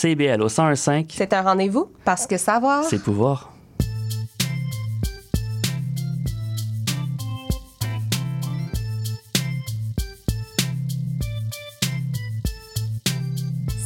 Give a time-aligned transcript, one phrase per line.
[0.00, 2.84] CIBL au 101.5, C'est un rendez-vous parce que savoir.
[2.84, 3.52] c'est pouvoir.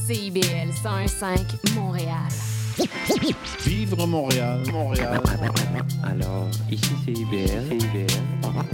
[0.06, 2.16] CIBL 101.5 Montréal.
[3.64, 5.20] Vivre Montréal, Montréal.
[6.04, 7.68] Alors, ici c'est IBL.
[7.68, 8.06] CIBL.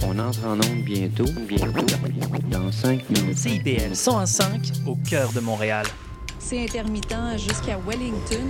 [0.03, 1.25] On entre en onde bientôt.
[1.47, 1.71] Bientôt.
[2.51, 3.37] Dans 5 minutes.
[3.37, 5.85] CIBL 101.5 au cœur de Montréal.
[6.43, 8.49] C'est intermittent jusqu'à Wellington.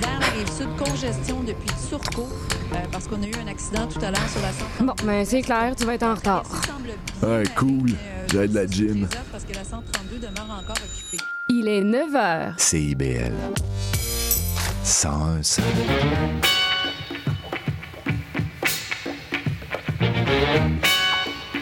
[0.00, 2.28] Vers la rive sud, congestion depuis Turcot,
[2.72, 4.84] euh, parce qu'on a eu un accident tout à l'heure sur la 132.
[4.86, 6.42] Bon, ben c'est clair, tu vas être en retard.
[7.22, 7.84] Ouais, cool.
[7.84, 9.08] mais, euh, J'ai de la gym.
[9.32, 11.24] Parce que la 132 demeure encore occupée.
[11.48, 12.54] Il est 9 h.
[12.58, 13.32] CIBL.
[14.84, 15.40] 101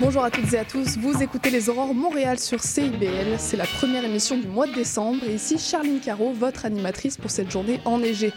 [0.01, 3.66] Bonjour à toutes et à tous, vous écoutez les Aurores Montréal sur CIBL, c'est la
[3.66, 7.80] première émission du mois de décembre et ici Charline Caro, votre animatrice pour cette journée
[7.84, 8.33] enneigée.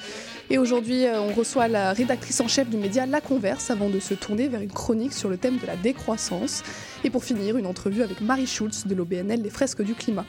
[0.49, 3.99] Et aujourd'hui, euh, on reçoit la rédactrice en chef du média La Converse avant de
[3.99, 6.63] se tourner vers une chronique sur le thème de la décroissance.
[7.03, 10.25] Et pour finir, une entrevue avec Marie Schulz de l'OBNL Les Fresques du Climat.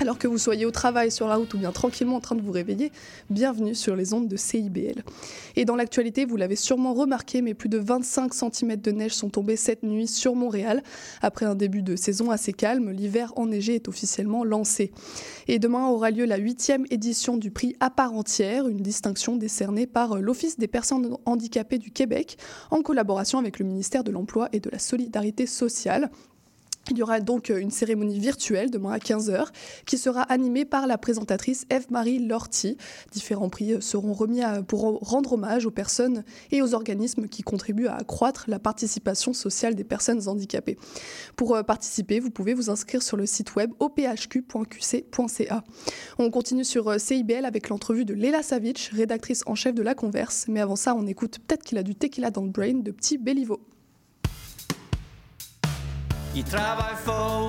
[0.00, 2.42] Alors que vous soyez au travail, sur la route ou bien tranquillement en train de
[2.42, 2.90] vous réveiller,
[3.30, 5.04] bienvenue sur les ondes de CIBL.
[5.54, 9.28] Et dans l'actualité, vous l'avez sûrement remarqué, mais plus de 25 cm de neige sont
[9.28, 10.82] tombés cette nuit sur Montréal.
[11.22, 14.90] Après un début de saison assez calme, l'hiver enneigé est officiellement lancé.
[15.46, 19.86] Et demain aura lieu la huitième édition du prix à part entière, une distinction décernée
[19.86, 22.36] par l'Office des personnes handicapées du Québec,
[22.72, 26.10] en collaboration avec le ministère de l'Emploi et de la Solidarité sociale.
[26.90, 29.48] Il y aura donc une cérémonie virtuelle demain à 15h
[29.86, 32.76] qui sera animée par la présentatrice Eve-Marie Lorty.
[33.12, 37.96] Différents prix seront remis pour rendre hommage aux personnes et aux organismes qui contribuent à
[37.96, 40.76] accroître la participation sociale des personnes handicapées.
[41.36, 45.64] Pour euh, participer, vous pouvez vous inscrire sur le site web ophq.qc.ca.
[46.18, 49.94] On continue sur euh, CIBL avec l'entrevue de Léla Savic, rédactrice en chef de La
[49.94, 50.46] Converse.
[50.48, 53.18] Mais avant ça, on écoute peut-être qu'il a du tequila dans le brain de Petit
[53.18, 53.60] Béliveau.
[56.36, 57.48] Il travaille fort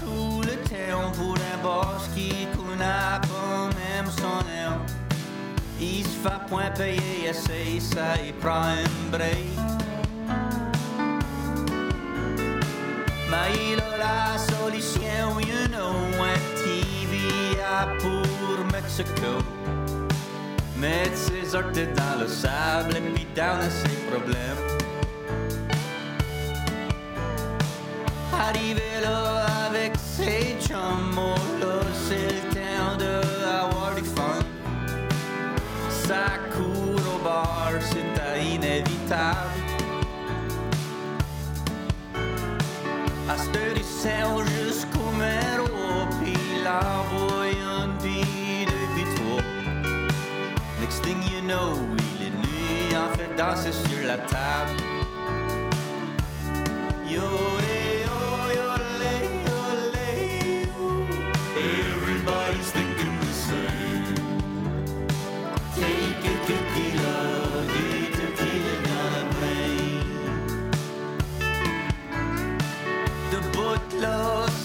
[0.00, 4.78] tout le temps pour un boss qui connaît pas même son nom.
[5.78, 9.36] Il se fait point payer assez, ça il prend un break.
[13.30, 15.92] Mais il a la solution, you know,
[16.22, 19.44] un TVA pour Mexico.
[20.78, 24.81] Mettre ses orteils dans le sable et puis down ses problèmes.
[28.32, 31.18] Arrivé là avec ses chums,
[32.08, 33.20] c'est le temps de
[33.64, 34.40] avoir du fun.
[35.88, 38.12] Ça court au bar, c'est
[38.54, 39.62] inévitable.
[43.28, 43.36] À
[43.76, 48.92] il sert jusqu'au métro, puis l'envoie une vie depuis.
[50.80, 51.78] Next thing you know,
[52.18, 54.76] il est nu, en fait danser sur la table.
[57.08, 57.22] Yo,
[57.60, 58.01] eh,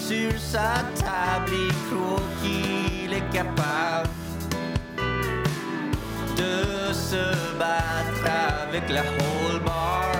[0.06, 4.08] sur sa table, il croit qu'il est capable
[6.36, 8.26] de se battre
[8.62, 10.10] avec la whole bar.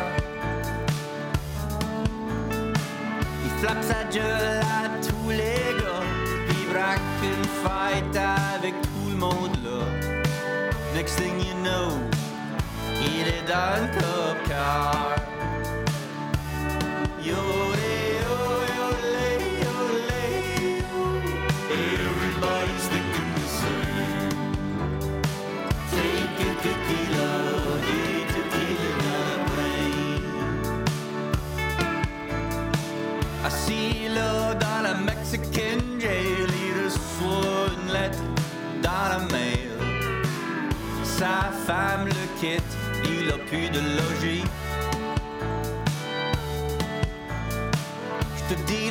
[3.44, 6.06] Il flappe sa gueule à tous les gars,
[6.46, 8.16] puis braque une fight
[8.54, 9.84] avec tout le monde là.
[10.94, 11.90] Next thing you know,
[13.00, 15.16] il est dans le top car.
[17.20, 17.67] Yo,
[41.68, 42.72] femme le quitte,
[43.04, 44.44] il a plus de logis.
[48.36, 48.88] Je te dis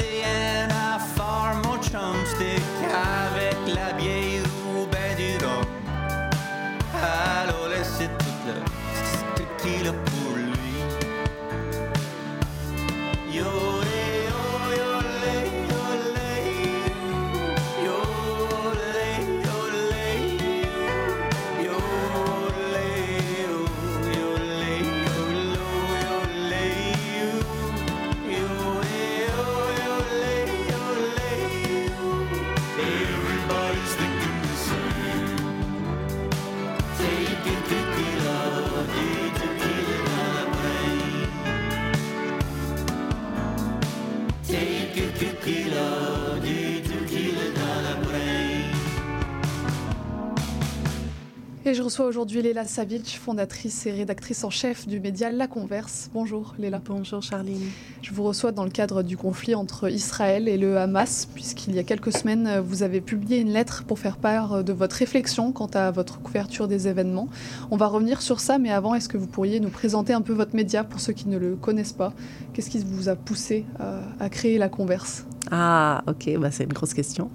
[51.73, 56.09] Je reçois aujourd'hui Léla Savic, fondatrice et rédactrice en chef du média La Converse.
[56.13, 56.79] Bonjour Léla.
[56.85, 57.69] Bonjour Charline.
[58.07, 61.79] Je vous reçois dans le cadre du conflit entre Israël et le Hamas, puisqu'il y
[61.79, 65.69] a quelques semaines, vous avez publié une lettre pour faire part de votre réflexion quant
[65.73, 67.27] à votre couverture des événements.
[67.69, 70.31] On va revenir sur ça, mais avant, est-ce que vous pourriez nous présenter un peu
[70.31, 72.13] votre média pour ceux qui ne le connaissent pas?
[72.53, 75.25] Qu'est-ce qui vous a poussé à, à créer La Converse?
[75.51, 77.29] Ah, ok, bah, c'est une grosse question.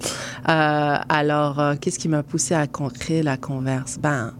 [0.49, 3.99] Euh, alors, euh, qu'est-ce qui m'a poussé à créer La Converse?
[4.01, 4.33] Ben,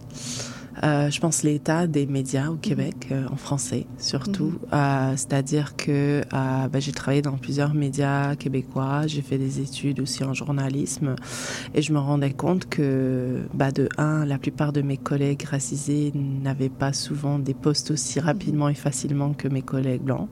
[0.83, 4.45] euh, je pense l'état des médias au Québec, euh, en français surtout.
[4.45, 4.59] Mhm.
[4.73, 10.23] Euh, C'est-à-dire que ben, j'ai travaillé dans plusieurs médias québécois, j'ai fait des études aussi
[10.23, 11.15] en journalisme
[11.73, 16.11] et je me rendais compte que, bah, de un, la plupart de mes collègues racisés
[16.15, 20.27] n'avaient pas souvent des postes aussi rapidement et facilement que mes collègues blancs.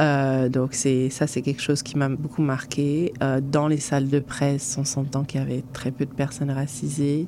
[0.00, 3.12] Euh, donc c'est ça, c'est quelque chose qui m'a beaucoup marqué.
[3.42, 7.26] Dans les salles de presse, on s'entend qu'il y avait très peu de personnes racisées.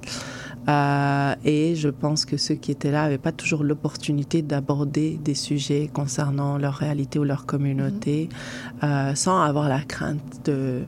[0.69, 5.35] Euh, et je pense que ceux qui étaient là n'avaient pas toujours l'opportunité d'aborder des
[5.35, 8.29] sujets concernant leur réalité ou leur communauté
[8.85, 10.83] euh, sans avoir la crainte de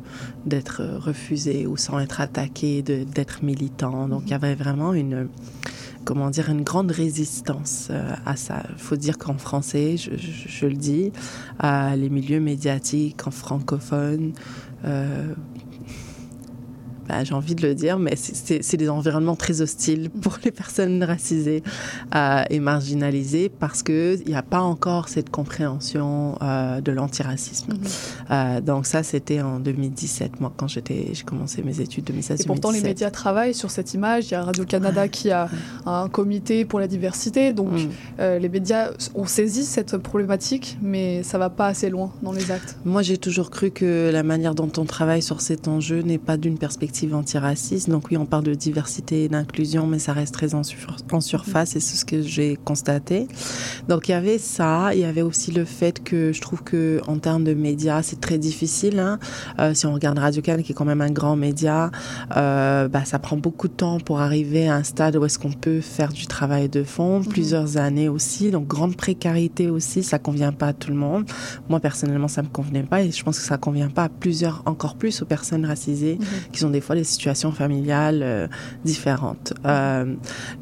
[0.44, 4.08] d'être refusé ou sans être attaqué, de- d'être militant.
[4.08, 5.28] Donc il y avait vraiment une
[6.04, 8.62] comment dire une grande résistance euh, à ça.
[8.76, 11.12] Il faut dire qu'en français, je, je- je le dis,
[11.64, 14.32] euh, les milieux médiatiques en francophone.
[14.84, 15.32] euh,
[17.12, 21.04] bah, j'ai envie de le dire, mais c'est- des environnements très hostiles pour les personnes
[21.04, 21.62] racisées
[22.14, 27.74] euh, et marginalisées parce qu'il n'y a pas encore cette compréhension euh, de l'antiracisme.
[28.30, 30.82] Euh, donc ça, c'était en 2017, moi, quand j'ai
[31.26, 34.28] commencé mes études 2016 Et pourtant, les médias travaillent sur cette image.
[34.28, 35.48] Il y a Radio-Canada qui a
[35.84, 37.52] un comité pour la diversité.
[37.52, 38.22] Donc, Mm.
[38.40, 42.76] les médias ont saisi cette problématique, mais ça va pas assez loin dans les actes.
[42.86, 46.36] Moi, j'ai toujours cru que la manière dont on travaille sur cet enjeu n'est pas
[46.38, 47.90] d'une perspective antiraciste.
[47.90, 51.20] Donc oui, on parle de diversité et d'inclusion, mais ça reste très en, sur- en
[51.20, 53.26] surface et c'est ce que j'ai constaté.
[53.88, 57.00] Donc il y avait ça, il y avait aussi le fait que je trouve que
[57.06, 58.98] en termes de médias, c'est très difficile.
[58.98, 59.18] hein.
[59.58, 61.90] Euh, si on regarde Radio Canada, qui est quand même un grand média,
[62.36, 65.52] euh, bah, ça prend beaucoup de temps pour arriver à un stade où est-ce qu'on
[65.52, 68.50] peut faire du travail de fond, plusieurs années aussi.
[68.50, 71.24] Donc grande précarité aussi, ça convient pas à tout le monde.
[71.68, 74.62] Moi personnellement, ça me convenait pas et je pense que ça convient pas à plusieurs,
[74.66, 76.18] encore plus aux personnes racisées
[76.52, 78.46] qui ont des fois des situations familiales euh,
[78.84, 79.54] différentes.
[79.64, 80.14] Euh,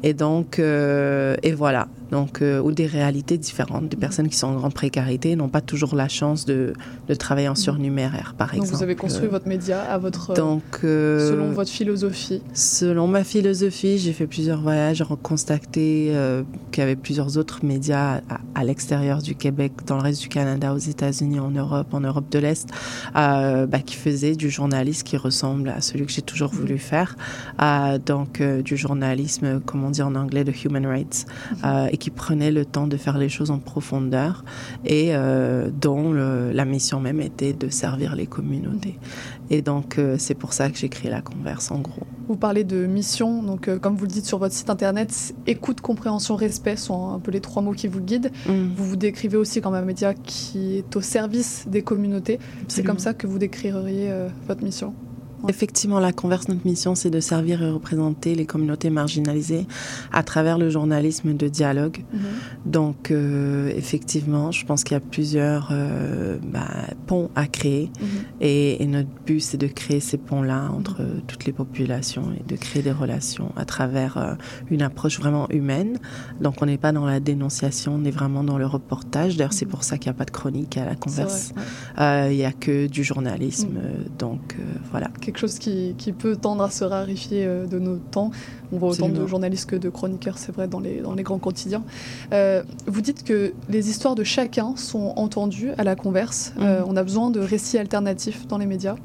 [0.03, 1.87] et donc, euh, et voilà.
[2.11, 3.89] Donc, euh, ou des réalités différentes.
[3.89, 6.73] Des personnes qui sont en grande précarité n'ont pas toujours la chance de,
[7.07, 8.77] de travailler en surnuméraire, par Donc, exemple.
[8.77, 12.41] vous avez construit votre média à votre, Donc, euh, selon votre philosophie.
[12.53, 17.65] Selon ma philosophie, j'ai fait plusieurs voyages, j'ai constaté euh, qu'il y avait plusieurs autres
[17.65, 21.93] médias à, à l'extérieur du Québec, dans le reste du Canada, aux États-Unis, en Europe,
[21.93, 22.69] en Europe de l'Est,
[23.15, 27.15] euh, bah, qui faisaient du journalisme qui ressemble à celui que j'ai toujours voulu faire.
[27.61, 31.25] Euh, donc, euh, du journalisme, comme on dit en anglais, de human rights,
[31.63, 34.43] euh, et qui prenaient le temps de faire les choses en profondeur
[34.83, 38.97] et euh, dont le- la mission même était de servir les communautés.
[39.51, 42.07] Et donc, euh, c'est pour ça que j'ai créé la Converse, en gros.
[42.27, 45.79] Vous parlez de mission, donc euh, comme vous le dites sur votre site internet, écoute,
[45.81, 48.31] compréhension, respect sont un peu les trois mots qui vous guident.
[48.47, 52.39] Vous vous décrivez aussi comme un média qui est au service des communautés.
[52.67, 54.09] C'est comme ça que vous décririez
[54.47, 54.93] votre mission?
[55.47, 59.65] Effectivement, la Converse, notre mission, c'est de servir et représenter les communautés marginalisées
[60.11, 62.03] à travers le journalisme de dialogue.
[62.65, 66.67] Donc, euh, effectivement, je pense qu'il y a plusieurs euh, bah,
[67.07, 67.91] ponts à créer.
[68.39, 72.43] Et, et notre but, c'est de créer ces ponts-là entre euh, toutes les populations et
[72.47, 74.33] de créer des relations à travers euh,
[74.69, 75.97] une approche vraiment humaine.
[76.39, 79.37] Donc, on n'est pas dans la dénonciation, on est vraiment dans le reportage.
[79.37, 81.53] D'ailleurs, c'est pour ça qu'il n'y a pas de chronique à la Converse.
[81.97, 83.73] Il n'y a que du journalisme.
[83.73, 84.17] Mm.
[84.17, 84.55] Donc,
[84.91, 85.09] voilà.
[85.31, 88.31] Quelque chose qui, qui peut tendre à se raréfier euh, de nos temps.
[88.73, 91.39] On voit autant de journalistes que de chroniqueurs, c'est vrai, dans les, dans les grands
[91.39, 91.83] quotidiens.
[92.33, 96.51] Euh, vous dites que les histoires de chacun sont entendues à la converse.
[96.57, 96.65] Mhm.
[96.65, 98.97] Euh, on a besoin de récits alternatifs dans les médias.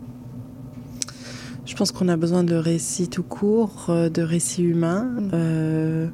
[1.65, 5.09] Je pense qu'on a besoin de récits tout court, de récits humains.
[5.33, 6.09] Euh,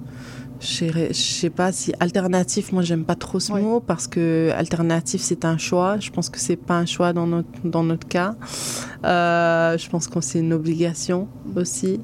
[0.62, 4.50] je sais- je sais pas si alternatif, moi j'aime pas trop ce mot parce que
[4.56, 5.98] alternatif c'est un choix.
[5.98, 8.34] Je pense que c'est pas un choix dans notre dans notre cas.
[9.04, 12.00] Euh, je pense que c'est une obligation aussi.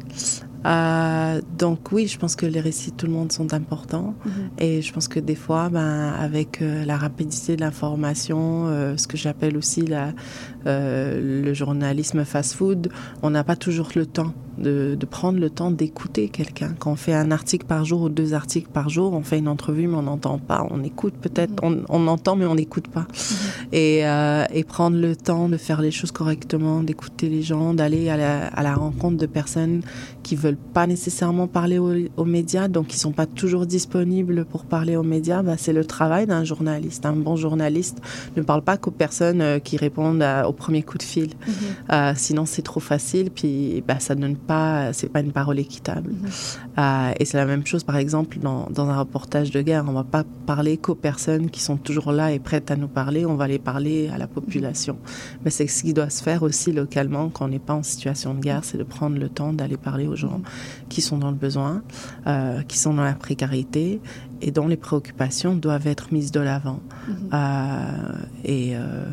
[0.67, 4.15] Euh, donc oui, je pense que les récits de tout le monde sont importants
[4.59, 9.07] et je pense que des fois, ben avec euh, la rapidité de l'information, euh, ce
[9.07, 10.13] que j'appelle aussi la
[10.67, 12.89] euh, le journalisme fast-food,
[13.23, 16.75] on n'a pas toujours le temps de, de prendre le temps d'écouter quelqu'un.
[16.79, 19.47] Quand on fait un article par jour ou deux articles par jour, on fait une
[19.49, 23.07] entrevue mais on n'entend pas, on écoute peut-être, on, on entend mais on n'écoute pas.
[23.73, 28.09] Et, euh, et prendre le temps de faire les choses correctement, d'écouter les gens, d'aller
[28.09, 29.83] à la, à la rencontre de personnes
[30.25, 34.65] qui veulent pas nécessairement parler aux, aux médias, donc qui sont pas toujours disponibles pour
[34.65, 37.07] parler aux médias, bah, c'est le travail d'un journaliste.
[37.07, 37.99] Un bon journaliste
[38.37, 41.31] ne parle pas qu'aux personnes euh, qui répondent à- au premier coup de fil.
[41.91, 46.13] Euh, sinon, c'est trop facile, puis bah, ça donne pas, c'est pas une parole équitable.
[46.79, 49.85] Euh, et c'est la même chose, par exemple, dans, dans un reportage de guerre.
[49.89, 53.25] On va pas parler qu'aux personnes qui sont toujours là et prêtes à nous parler.
[53.25, 54.99] On va les parler à la population.
[55.45, 58.35] Mais c'est ce qui doit se faire aussi localement quand on n'est pas en situation
[58.35, 60.43] de guerre, c'est de prendre le temps d'aller parler aux gens
[60.89, 61.83] qui sont dans le besoin,
[62.27, 64.01] euh, qui sont dans la précarité
[64.41, 66.81] et dont les préoccupations doivent être mises de l'avant.
[67.33, 68.13] Euh,
[68.45, 69.05] et, euh,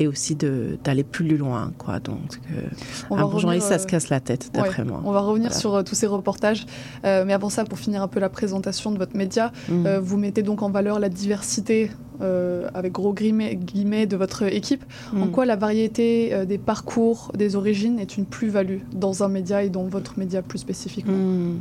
[0.00, 1.98] et aussi d'aller plus loin, quoi.
[2.00, 2.62] Donc, euh,
[3.10, 5.02] On un va bon revenir, journaliste, ça euh, se casse la tête, Ouais, d'après moi.
[5.04, 5.60] On va revenir Voilà.
[5.60, 6.66] sur euh, tous ces reportages.
[7.04, 10.16] Euh, mais avant ça, pour finir un peu la présentation de votre média, euh, vous
[10.16, 11.90] mettez donc en valeur la diversité,
[12.20, 14.84] euh, avec gros guillemets, de votre équipe.
[15.14, 15.30] En Mm.
[15.30, 19.68] quoi la variété euh, des parcours, des origines est une plus-value dans un média et
[19.70, 21.14] dans votre média plus spécifiquement?
[21.16, 21.58] Hmm.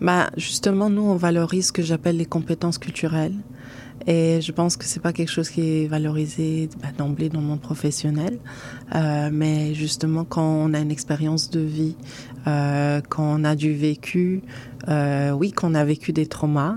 [0.00, 3.34] Bah, justement, nous, on valorise ce que j'appelle les compétences culturelles.
[4.06, 7.46] Et je pense que c'est pas quelque chose qui est valorisé bah, d'emblée dans le
[7.46, 8.38] monde professionnel.
[8.94, 11.96] Euh, mais justement, quand on a une expérience de vie,
[12.46, 14.42] euh, quand on a du vécu,
[14.88, 16.76] euh, oui, quand on a vécu des traumas,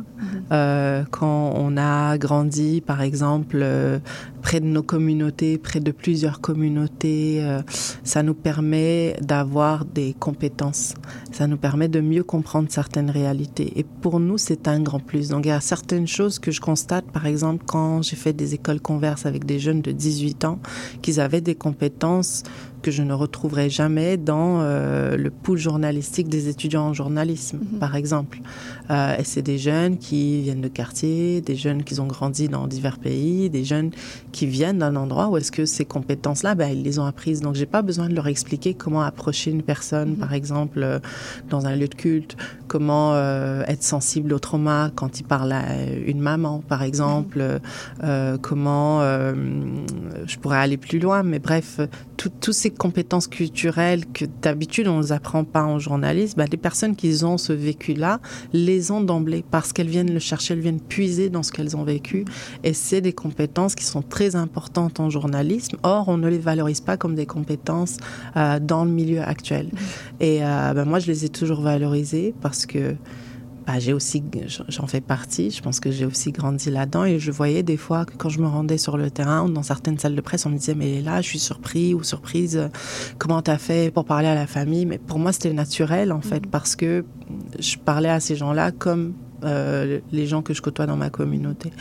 [0.52, 4.00] euh, quand on a grandi, par exemple, euh,
[4.42, 7.62] près de nos communautés, près de plusieurs communautés, euh,
[8.04, 10.94] ça nous permet d'avoir des compétences.
[11.34, 13.74] Ça nous permet de mieux comprendre certaines réalités.
[13.76, 15.30] Et pour nous, c'est un grand plus.
[15.30, 18.54] Donc, il y a certaines choses que je constate, par exemple, quand j'ai fait des
[18.54, 20.60] écoles converses avec des jeunes de 18 ans,
[21.02, 22.44] qu'ils avaient des compétences
[22.82, 27.96] que je ne retrouverai jamais dans euh, le pool journalistique des étudiants en journalisme, par
[27.96, 28.40] exemple.
[28.90, 32.68] Euh, et c'est des jeunes qui viennent de quartier, des jeunes qui ont grandi dans
[32.68, 33.92] divers pays, des jeunes
[34.32, 37.42] qui viennent d'un endroit où est-ce que ces compétences-là, ben, ils les ont apprises.
[37.42, 41.00] Donc, j'ai pas besoin de leur expliquer comment approcher une personne, par exemple, euh,
[41.50, 43.18] dans un lieu de culte, comment
[43.68, 45.64] être sensible au trauma quand il parle à
[46.06, 47.60] une maman, par exemple,
[48.04, 51.80] euh, comment je pourrais aller plus loin, mais bref,
[52.18, 56.58] toutes ces compétences culturelles que d'habitude on ne nous apprend pas en journalisme, ben, les
[56.58, 58.20] personnes qui ont ce vécu-là
[58.54, 61.84] les ont d'emblée parce qu'elles viennent le chercher, elles viennent puiser dans ce qu'elles ont
[61.84, 62.26] vécu,
[62.64, 65.78] et c'est des compétences qui sont très importantes en journalisme.
[65.84, 67.98] Or, on ne les valorise pas comme des compétences
[68.36, 69.70] euh, dans le milieu actuel.
[70.20, 72.96] Et euh, ben, moi, je les ai toujours valorisées parce que
[73.68, 74.24] bah, j'ai aussi,
[74.70, 75.52] j'en fais partie.
[75.52, 78.40] Je pense que j'ai aussi grandi là-dedans et je voyais des fois que quand je
[78.40, 81.02] me rendais sur le terrain ou dans certaines salles de presse, on me disait mais
[81.02, 82.70] là, je suis surpris ou surprise.
[83.18, 84.86] Comment t'as fait pour parler à la famille?
[84.86, 87.04] Mais pour moi, c'était naturel en fait parce que
[87.60, 89.14] je parlais à ces gens-là comme
[89.44, 91.72] euh, les gens que je côtoie dans ma communauté.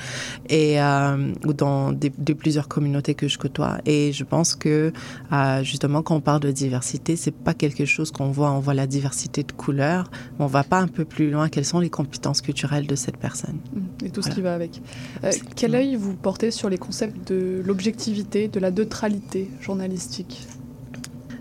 [0.48, 3.78] Et euh, ou dans des, de plusieurs communautés que je côtoie.
[3.86, 4.92] Et je pense que
[5.32, 8.50] euh, justement quand on parle de diversité c'est pas quelque chose qu'on voit.
[8.52, 11.48] On voit la diversité de couleurs mais on va pas un peu plus loin.
[11.48, 13.58] Quelles sont les compétences culturelles de cette personne?
[14.04, 14.30] Et tout Voilà.
[14.30, 14.82] ce qui va avec.
[15.54, 20.46] Quel œil vous portez sur les concepts de l'objectivité de la neutralité journalistique?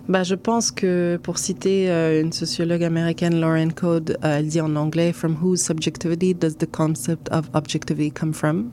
[0.08, 4.60] Bah, je pense que pour citer euh, une sociologue américaine, Lauren Code, euh, elle dit
[4.60, 8.70] en anglais From whose subjectivity does the concept of objectivity come from?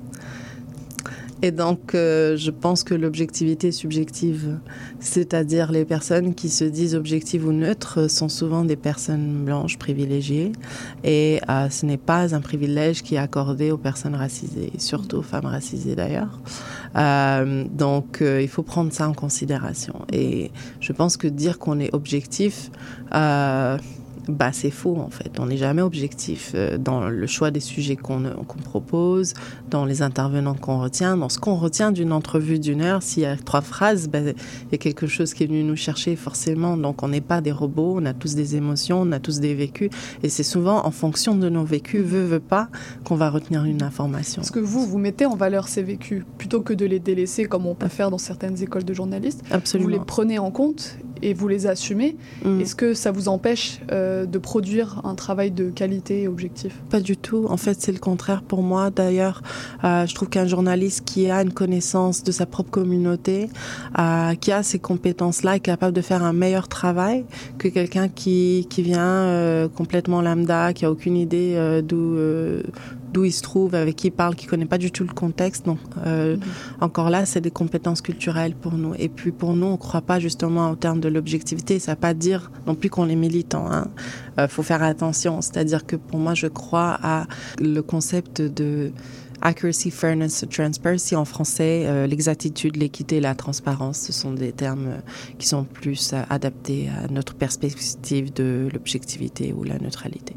[1.44, 4.60] Et donc, euh, je pense que l'objectivité subjective.
[5.02, 10.54] C'est-à-dire, les personnes qui se disent objectives ou neutres sont souvent des personnes blanches privilégiées.
[11.04, 15.22] Et euh, ce n'est pas un privilège qui est accordé aux personnes racisées, surtout aux
[15.22, 16.40] femmes racisées d'ailleurs.
[16.96, 20.06] Euh, donc, il faut prendre ça en considération.
[20.14, 22.72] Et je pense que dire qu'on est objectif,
[24.27, 25.39] bah, c'est faux en fait.
[25.39, 29.34] On n'est jamais objectif euh, dans le choix des sujets qu'on qu'on propose,
[29.70, 33.03] dans les intervenants qu'on retient, dans ce qu'on retient d'une entrevue d'une heure.
[33.03, 35.75] S'il y a trois phrases, bah, il y a quelque chose qui est venu nous
[35.75, 36.77] chercher forcément.
[36.77, 39.56] Donc on n'est pas des robots, on a tous des émotions, on a tous des
[39.56, 39.89] vécus.
[40.24, 42.70] Et c'est souvent en fonction de nos vécus, veut, veut pas,
[43.03, 44.42] qu'on va retenir une information.
[44.42, 47.65] Est-ce que vous, vous mettez en valeur ces vécus plutôt que de les délaisser comme
[47.65, 49.89] on peut faire dans certaines écoles de journalistes Absolument.
[49.89, 52.15] Vous les prenez en compte et vous les assumez.
[52.44, 52.62] Mm.
[52.62, 56.82] Est-ce que ça vous empêche euh, de produire un travail de qualité et objectif?
[56.89, 57.48] Pas du tout.
[57.50, 58.89] En fait, c'est le contraire pour moi.
[58.89, 59.42] D'ailleurs,
[59.84, 63.50] euh, je trouve qu'un journaliste qui a une connaissance de sa propre communauté,
[63.98, 67.25] euh, qui a ces compétences-là, est capable de faire un meilleur travail
[67.58, 72.18] que quelqu'un qui, qui vient complètement lambda, qui a aucune idée d'où
[73.13, 75.65] d'où il se trouve, avec qui il parle, qui connaît pas du tout le contexte.
[75.65, 76.38] Donc, euh,
[76.82, 78.93] encore là, c'est des compétences culturelles pour nous.
[78.98, 81.79] Et puis pour nous, on croit pas justement au terme de l'objectivité.
[81.79, 83.72] Ça ne veut pas dire non plus qu'on est militant.
[83.72, 83.88] Hein.
[84.39, 85.41] Euh, faut faire attention.
[85.41, 87.27] C'est-à-dire que pour moi, je crois à
[87.60, 88.91] le concept de
[89.41, 95.00] accuracy, fairness, transparency en français, euh, l'exactitude, l'équité la transparence, ce sont des termes euh,
[95.38, 100.36] qui sont plus adaptés à notre perspective de l'objectivité ou la neutralité.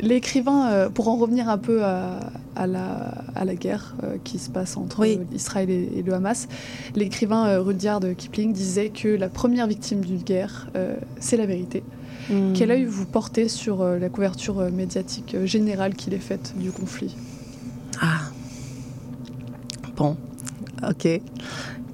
[0.00, 2.20] L'écrivain, pour en revenir un peu à,
[2.66, 6.48] la, à la, guerre qui se passe entre Israël et, le Hamas,
[6.94, 10.68] l'écrivain Rudyard Kipling disait que la première victime d'une guerre,
[11.20, 11.82] c'est la vérité.
[12.30, 12.52] Hmm.
[12.54, 17.16] Quel œil vous portez sur la couverture médiatique générale qu'il est faite du conflit?
[18.00, 18.20] Ah,
[19.96, 20.16] Bon,
[20.82, 21.20] ok.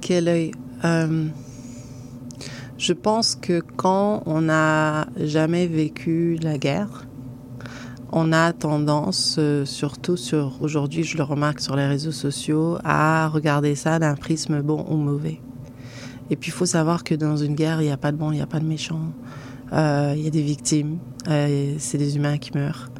[0.00, 0.52] Quel œil
[0.84, 1.26] euh,
[2.78, 7.06] Je pense que quand on n'a jamais vécu la guerre,
[8.12, 13.28] on a tendance, euh, surtout sur aujourd'hui, je le remarque sur les réseaux sociaux, à
[13.28, 15.40] regarder ça d'un prisme bon ou mauvais.
[16.30, 18.32] Et puis il faut savoir que dans une guerre, il n'y a pas de bon,
[18.32, 19.00] il n'y a pas de méchant.
[19.72, 22.90] Euh, il y a des victimes, c'est des humains qui meurent.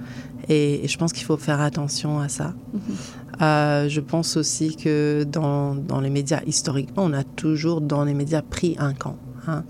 [0.48, 2.54] Et, je pense qu'il faut faire attention à ça.
[2.74, 3.42] Mm-hmm.
[3.42, 8.14] Euh, je pense aussi que dans, dans, les médias, historiquement, on a toujours dans les
[8.14, 9.16] médias pris un camp.
[9.46, 9.64] Hein.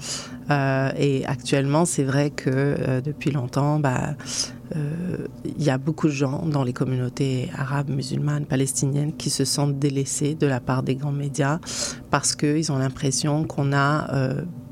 [0.50, 4.14] Euh, et actuellement, c'est vrai que euh, depuis longtemps, bah,
[5.44, 9.80] il y a beaucoup de gens dans les communautés arabes, musulmanes, palestiniennes qui se sentent
[9.80, 11.58] délaissés de la part des grands médias
[12.10, 14.06] parce qu'ils ont l'impression qu'on a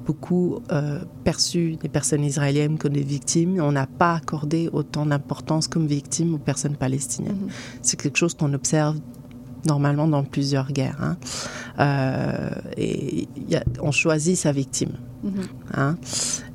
[0.09, 3.61] beaucoup euh, perçu des personnes israéliennes comme des victimes.
[3.61, 7.43] On n'a pas accordé autant d'importance comme victimes aux personnes palestiniennes.
[7.43, 7.49] Mhm.
[7.83, 8.97] C'est quelque chose qu'on observe
[9.67, 10.99] normalement dans plusieurs guerres.
[11.01, 11.17] Hein.
[11.81, 13.29] Euh, et
[13.81, 14.93] on choisit sa victime.
[15.23, 15.33] Mhm.
[15.75, 15.97] Hein.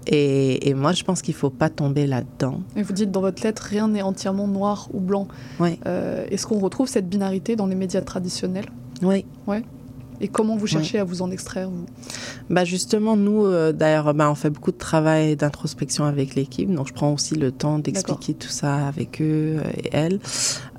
[0.07, 2.61] Et, moi, je pense qu'il ne faut pas tomber là-dedans.
[2.75, 5.27] Et vous dites dans votre lettre, rien n'est entièrement noir ou blanc.
[5.59, 5.79] Oui.
[5.85, 8.65] Euh, est-ce qu'on retrouve cette binarité dans les médias traditionnels?
[9.01, 9.25] Oui.
[9.47, 9.63] Ouais.
[10.21, 11.85] Et comment vous cherchez à vous en extraire vous?
[12.49, 16.71] Bah Justement, nous, euh, d'ailleurs, bah, on fait beaucoup de travail d'introspection avec l'équipe.
[16.73, 20.19] Donc, je prends aussi le temps d'expliquer tout ça avec eux et elles,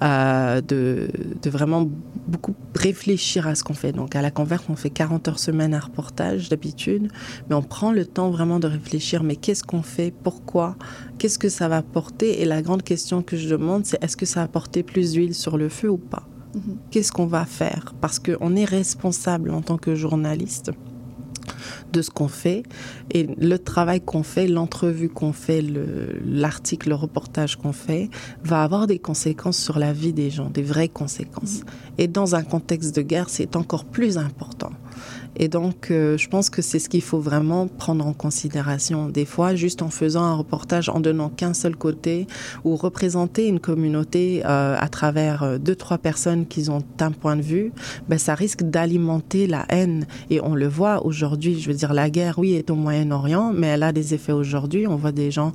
[0.04, 1.08] euh, de,
[1.42, 1.88] de, vraiment
[2.26, 3.92] beaucoup réfléchir à ce qu'on fait.
[3.92, 7.10] Donc, à la converte, on fait 40 heures semaine à reportage d'habitude,
[7.48, 9.22] mais on prend le temps vraiment de réfléchir.
[9.22, 10.12] Mais qu'est-ce qu'on fait?
[10.22, 10.76] Pourquoi?
[11.18, 12.42] Qu'est-ce que ça va porter?
[12.42, 15.34] Et la grande question que je demande, c'est est-ce que ça va porter plus d'huile
[15.34, 16.24] sur le feu ou pas?
[16.54, 16.76] Mhm.
[16.90, 17.94] Qu'est-ce qu'on va faire?
[18.00, 20.70] Parce qu'on est responsable en tant que journaliste
[21.92, 22.62] de ce qu'on fait
[23.10, 25.62] et le travail qu'on fait, l'entrevue qu'on fait,
[26.24, 28.10] l'article, le, reportage qu'on fait
[28.42, 31.62] va avoir des conséquences sur la vie des gens, des vraies conséquences.
[31.98, 34.70] Et dans un contexte de guerre, c'est encore plus important.
[35.36, 39.08] Et donc, euh, je pense que c'est ce qu'il faut vraiment prendre en considération.
[39.08, 42.26] Des fois, juste en faisant un reportage, en donnant qu'un seul côté,
[42.64, 47.36] ou représenter une communauté euh, à travers euh, deux, trois personnes qui ont un point
[47.36, 47.72] de vue,
[48.08, 50.06] ben, ça risque d'alimenter la haine.
[50.30, 51.60] Et on le voit aujourd'hui.
[51.60, 54.86] Je veux dire, la guerre, oui, est au Moyen-Orient, mais elle a des effets aujourd'hui.
[54.86, 55.52] On voit des gens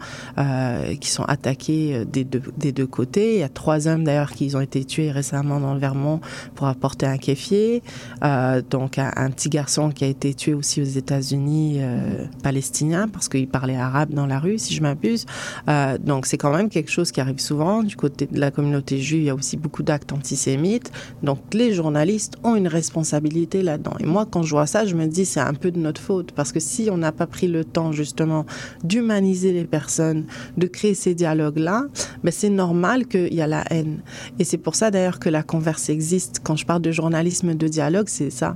[1.00, 3.36] qui sont attaqués des deux, côtés.
[3.36, 6.22] Il y a trois hommes d'ailleurs qui ont été tués récemment dans le Vermont
[6.56, 7.82] pour apporter un kéfier.
[8.22, 13.48] Donc, un petit garçon qui a été tué aussi aux États-Unis euh, palestinien parce qu'il
[13.48, 15.26] parlait arabe dans la rue, si je m'abuse.
[15.68, 17.84] Euh, donc c'est quand même quelque chose qui arrive souvent.
[17.84, 20.92] Du côté de la communauté juive, il y a aussi beaucoup d'actes antisémites.
[21.22, 23.94] Donc les journalistes ont une responsabilité là-dedans.
[24.00, 26.32] Et moi, quand je vois ça, je me dis c'est un peu de notre faute
[26.32, 28.46] parce que si on n'a pas pris le temps justement
[28.84, 30.26] d'humaniser les personnes,
[30.58, 31.86] de créer ces dialogues-là,
[32.24, 34.00] ben c'est normal qu'il y a la haine.
[34.40, 36.42] Et c'est pour ça d'ailleurs que la converse existe.
[36.44, 38.56] Quand je parle de journalisme de dialogue, c'est ça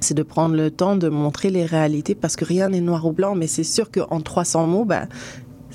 [0.00, 3.12] c'est de prendre le temps de montrer les réalités parce que rien n'est noir ou
[3.12, 5.08] blanc, mais c'est sûr qu'en 300 mots, ben,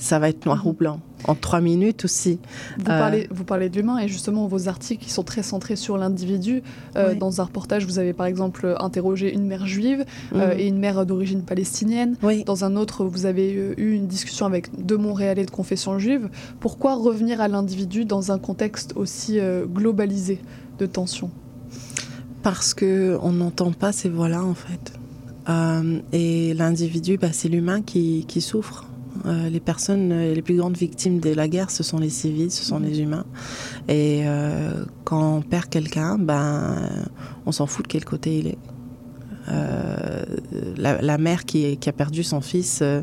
[0.01, 0.99] ça va être noir ou blanc.
[1.27, 2.39] En trois minutes aussi.
[2.79, 6.63] Vous, euh, parlez, l'humain et justement vos articles qui sont très centrés sur l'individu.
[6.95, 10.03] Euh, dans un reportage, vous avez par exemple interrogé une mère juive
[10.33, 10.59] euh, mhm.
[10.59, 12.15] et une mère d'origine palestinienne.
[12.47, 16.29] Dans un autre, vous avez eu une discussion avec deux Montréalais de confession juive.
[16.59, 20.39] Pourquoi revenir à l'individu dans un contexte aussi globalisé
[20.79, 21.29] de tension?
[22.43, 24.93] Parce que on n'entend pas ces voix-là en fait.
[25.49, 28.85] Euh, et l'individu, bah, c'est l'humain qui, qui, souffre.
[29.25, 32.51] Euh, les personnes, euh, les plus grandes victimes de la guerre, ce sont les civils,
[32.51, 33.25] ce sont les humains.
[33.87, 36.89] Et euh, quand on perd quelqu'un, ben,
[37.45, 38.57] on s'en fout de quel côté il est.
[39.51, 40.23] Euh,
[40.77, 43.01] la, mère qui, a perdu son fils, euh,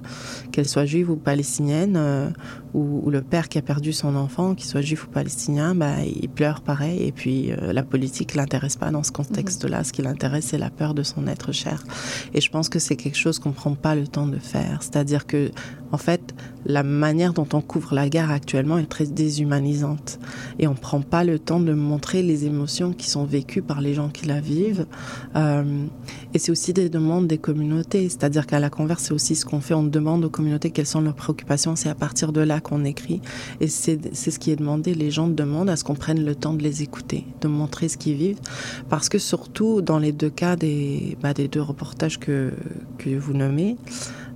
[0.52, 2.30] qu'elle soit juive ou palestinienne, euh,
[2.74, 6.02] ou, ou, le père qui a perdu son enfant, qu'il soit juif ou palestinien, bah,
[6.04, 7.02] il pleure pareil.
[7.02, 9.84] Et puis la politique l'intéresse pas dans ce contexte-là.
[9.84, 11.84] Ce qui l'intéresse, c'est la peur de son être cher.
[12.34, 14.82] Et je pense que c'est quelque chose qu'on prend pas le temps de faire.
[14.82, 15.50] C'est-à-dire que
[15.92, 16.34] en fait,
[16.66, 20.18] la manière dont on couvre la guerre actuellement est très déshumanisante.
[20.58, 23.80] Et on ne prend pas le temps de montrer les émotions qui sont vécues par
[23.80, 24.86] les gens qui la vivent.
[25.36, 25.86] Euh,
[26.34, 28.08] et c'est aussi des demandes des communautés.
[28.08, 29.74] C'est-à-dire qu'à la converse, c'est aussi ce qu'on fait.
[29.74, 31.74] On demande aux communautés quelles sont leurs préoccupations.
[31.74, 33.22] C'est à partir de là qu'on écrit.
[33.60, 34.94] Et c'est ce qui est demandé.
[34.94, 37.96] Les gens demandent à ce qu'on prenne le temps de les écouter, de montrer ce
[37.96, 38.40] qu'ils vivent.
[38.90, 42.52] Parce que surtout, dans les deux cas des, bah, des deux reportages que,
[42.98, 43.76] que vous nommez,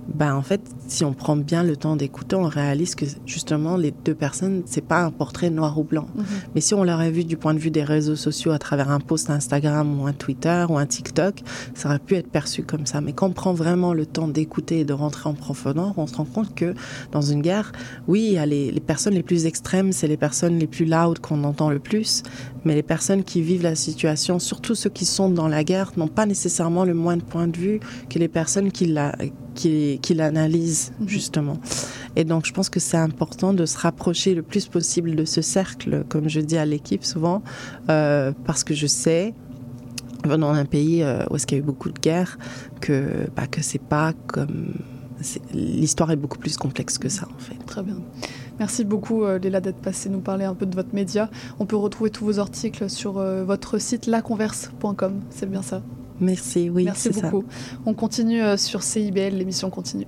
[0.07, 3.91] ben en fait, si on prend bien le temps d'écouter, on réalise que justement les
[3.91, 6.07] deux personnes, c'est pas un portrait noir ou blanc.
[6.15, 6.25] Mhm.
[6.55, 8.99] Mais si on l'aurait vu du point de vue des réseaux sociaux à travers un
[8.99, 11.41] post Instagram ou un Twitter ou un TikTok,
[11.73, 13.01] ça aurait pu être perçu comme ça.
[13.01, 16.15] Mais quand on prend vraiment le temps d'écouter et de rentrer en profondeur, on se
[16.15, 16.73] rend compte que
[17.11, 17.71] dans une guerre,
[18.07, 20.85] oui, il y a les, les personnes les plus extrêmes, c'est les personnes les plus
[20.85, 22.23] loud qu'on entend le plus,
[22.65, 26.07] mais les personnes qui vivent la situation, surtout ceux qui sont dans la guerre, n'ont
[26.07, 29.13] pas nécessairement le moins de point de vue que les personnes qui la
[29.53, 31.07] qui, qui l'analyse mhm.
[31.07, 31.57] justement.
[32.15, 35.41] Et donc je pense que c'est important de se rapprocher le plus possible de ce
[35.41, 37.41] cercle, comme je dis à l'équipe souvent,
[37.89, 39.33] euh, parce que je sais
[40.25, 42.37] venant d'un pays euh, où est-ce qu'il y a eu beaucoup de guerres,
[42.79, 44.73] que bah, que c'est pas comme
[45.53, 47.57] l'histoire est beaucoup plus complexe que ça en fait.
[47.65, 47.97] Très bien.
[48.59, 51.29] Merci beaucoup euh, Léla d'être passée nous parler un peu de votre média.
[51.59, 55.81] On peut retrouver tous vos articles sur votre site laconverse.com, c'est bien ça?
[56.19, 56.85] Merci, oui.
[56.85, 57.43] Merci beaucoup.
[57.85, 60.07] On continue euh, sur CIBL, l'émission continue.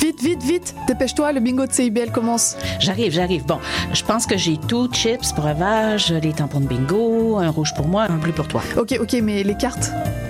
[0.00, 2.56] Vite, vite, vite, dépêche-toi, le bingo de CIBL commence.
[2.80, 3.44] J'arrive, j'arrive.
[3.44, 3.58] Bon,
[3.92, 8.06] je pense que j'ai tout, chips, breuvage, les tampons de bingo, un rouge pour moi,
[8.08, 8.62] un bleu pour toi.
[8.76, 9.90] Ok, ok, mais les cartes?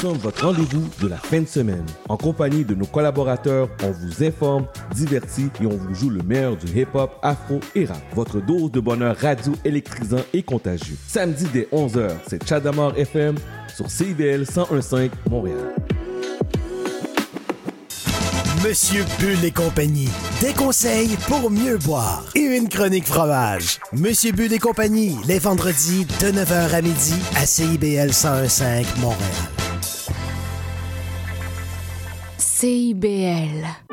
[0.00, 1.84] sommes votre rendez-vous de la fin de semaine.
[2.08, 6.56] En compagnie de nos collaborateurs, on vous informe, divertit et on vous joue le meilleur
[6.56, 8.02] du hip-hop, afro et rap.
[8.14, 10.96] Votre dose de bonheur radio électrisant et contagieux.
[11.06, 13.36] Samedi dès 11h, c'est Chadamar FM
[13.74, 15.74] sur CIBL 101.5 Montréal.
[18.64, 20.08] Monsieur Bull et compagnie.
[20.40, 22.24] Des conseils pour mieux boire.
[22.34, 23.78] Et une chronique fromage.
[23.92, 29.55] Monsieur Bull et compagnie, les vendredis de 9h à midi à CIBL 101.5 Montréal.
[32.66, 33.85] CIBL.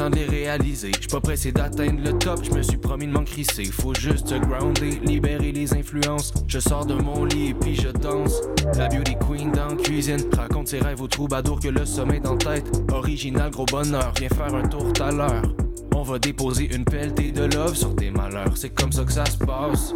[0.00, 0.92] Temps de les réaliser.
[0.96, 3.64] J'suis pas pressé d'atteindre le top, je me suis promis de m'en crisser.
[3.64, 6.32] Faut juste grounder, libérer les influences.
[6.46, 8.40] Je sors de mon lit et puis je danse.
[8.78, 12.38] La beauty queen dans la cuisine raconte ses rêves aux troubadours que le sommeil dans
[12.38, 12.64] tête.
[12.92, 15.54] Original, gros bonheur, viens faire un tour tout à l'heure.
[15.94, 19.26] On va déposer une pelletée de love sur tes malheurs, c'est comme ça que ça
[19.26, 19.92] se passe.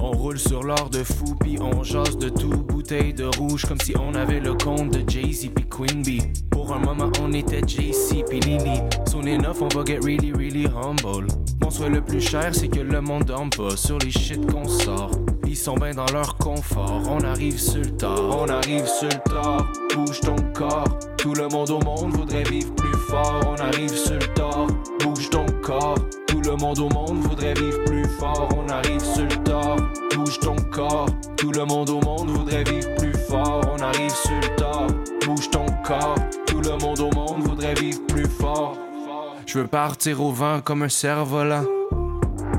[0.00, 2.48] On roule sur l'or de fou, puis on jase de tout.
[2.48, 6.22] Bouteille de rouge, comme si on avait le compte de Jay-Z puis Queen Bee.
[6.64, 8.80] Pour un moment, on était JC puis Lily.
[9.04, 11.26] Sonner neuf, on va get really, really humble.
[11.60, 14.66] Mon souhait le plus cher, c'est que le monde dorme pas sur les shit qu'on
[14.66, 15.10] sort.
[15.46, 17.02] Ils sont bien dans leur confort.
[17.06, 19.70] On arrive sur le tard, on arrive sur le tard.
[19.94, 20.98] Bouge ton corps.
[21.18, 23.40] Tout le monde au monde voudrait vivre plus fort.
[23.46, 24.66] On arrive sur le tard,
[25.00, 25.98] bouge ton corps.
[26.26, 28.48] Tout le monde au monde voudrait vivre plus fort.
[28.56, 29.76] On arrive sur le tard,
[30.16, 31.10] bouge ton corps.
[31.36, 33.60] Tout le monde au monde voudrait vivre plus fort.
[33.70, 34.86] On arrive sur le tard,
[35.26, 36.16] bouge ton corps.
[36.64, 38.78] Le monde au monde voudrait vivre plus fort.
[39.44, 41.66] Je veux partir au vent comme un cerf-volant.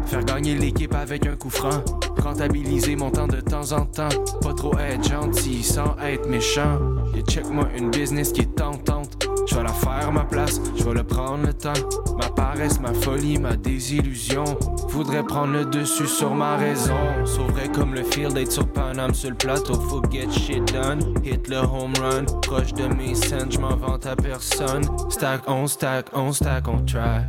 [0.05, 1.83] Faire gagner l'équipe avec un coup franc.
[2.17, 4.09] Rentabiliser mon temps de temps en temps.
[4.41, 6.79] Pas trop être gentil sans être méchant.
[7.17, 9.24] Et check-moi une business qui est tentante.
[9.45, 11.73] Je vais la faire ma place, je vais le prendre le temps.
[12.17, 14.43] Ma paresse, ma folie, ma désillusion.
[14.89, 16.97] Voudrais prendre le dessus sur ma raison.
[17.25, 19.75] Sauverait comme le field d'être sur Paname sur le plateau.
[19.75, 20.99] Faut get shit done.
[21.23, 22.25] Hit le home run.
[22.41, 24.83] Proche de mes scènes, je m'en vante à personne.
[25.09, 27.21] Stack, on stack, on stack, on try.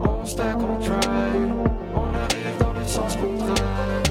[0.00, 0.96] On stack, on try.
[1.94, 4.02] On arrive dans le sens contraire.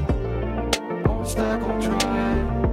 [1.10, 2.65] On stack, on try.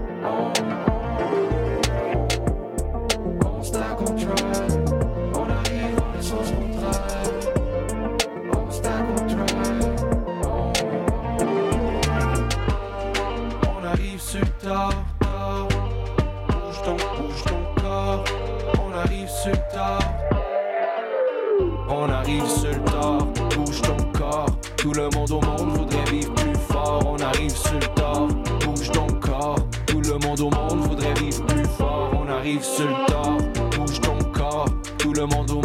[22.05, 24.47] On arrive sur le tard, bouge ton corps.
[24.77, 27.01] Tout le monde au monde voudrait vivre plus fort.
[27.07, 28.27] On arrive sur le tard,
[28.67, 29.61] bouge ton corps.
[29.87, 32.11] Tout le monde au monde voudrait vivre plus fort.
[32.21, 33.37] On arrive sur le tard,
[33.79, 34.69] bouge ton corps.
[34.99, 35.62] Tout le monde au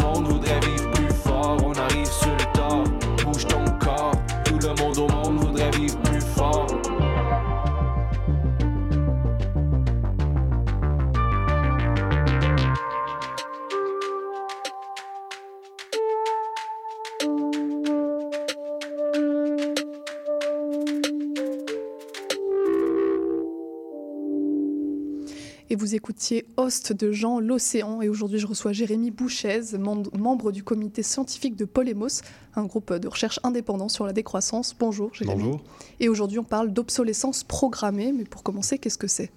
[25.98, 28.00] écoutiez Host de Jean L'Océan.
[28.02, 32.22] Et aujourd'hui, je reçois Jérémy Bouchez, mem- membre du comité scientifique de Polemos,
[32.54, 34.76] un groupe de recherche indépendant sur la décroissance.
[34.78, 35.42] Bonjour, Jérémy.
[35.42, 35.60] Bonjour.
[35.98, 38.12] Et aujourd'hui, on parle d'obsolescence programmée.
[38.12, 39.30] Mais pour commencer, qu'est-ce que c'est?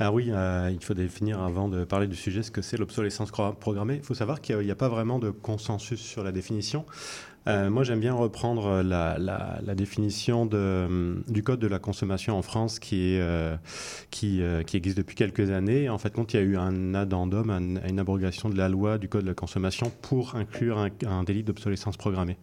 [0.00, 3.30] Ah oui, euh, il faut définir avant de parler du sujet ce que c'est l'obsolescence
[3.30, 3.96] programmée.
[3.96, 6.86] Il faut savoir qu'il n'y a, pas vraiment de consensus sur la définition.
[7.48, 11.80] Euh, moi, j'aime bien reprendre la, la- la définition de, hum, du code de la
[11.80, 13.56] consommation en France qui, est, euh,
[14.10, 15.88] qui, euh, qui existe depuis quelques années.
[15.88, 19.08] En fait, il y a eu un addendum, un- une abrogation de la loi du
[19.08, 22.36] code de la consommation pour inclure un, un délit d'obsolescence programmée.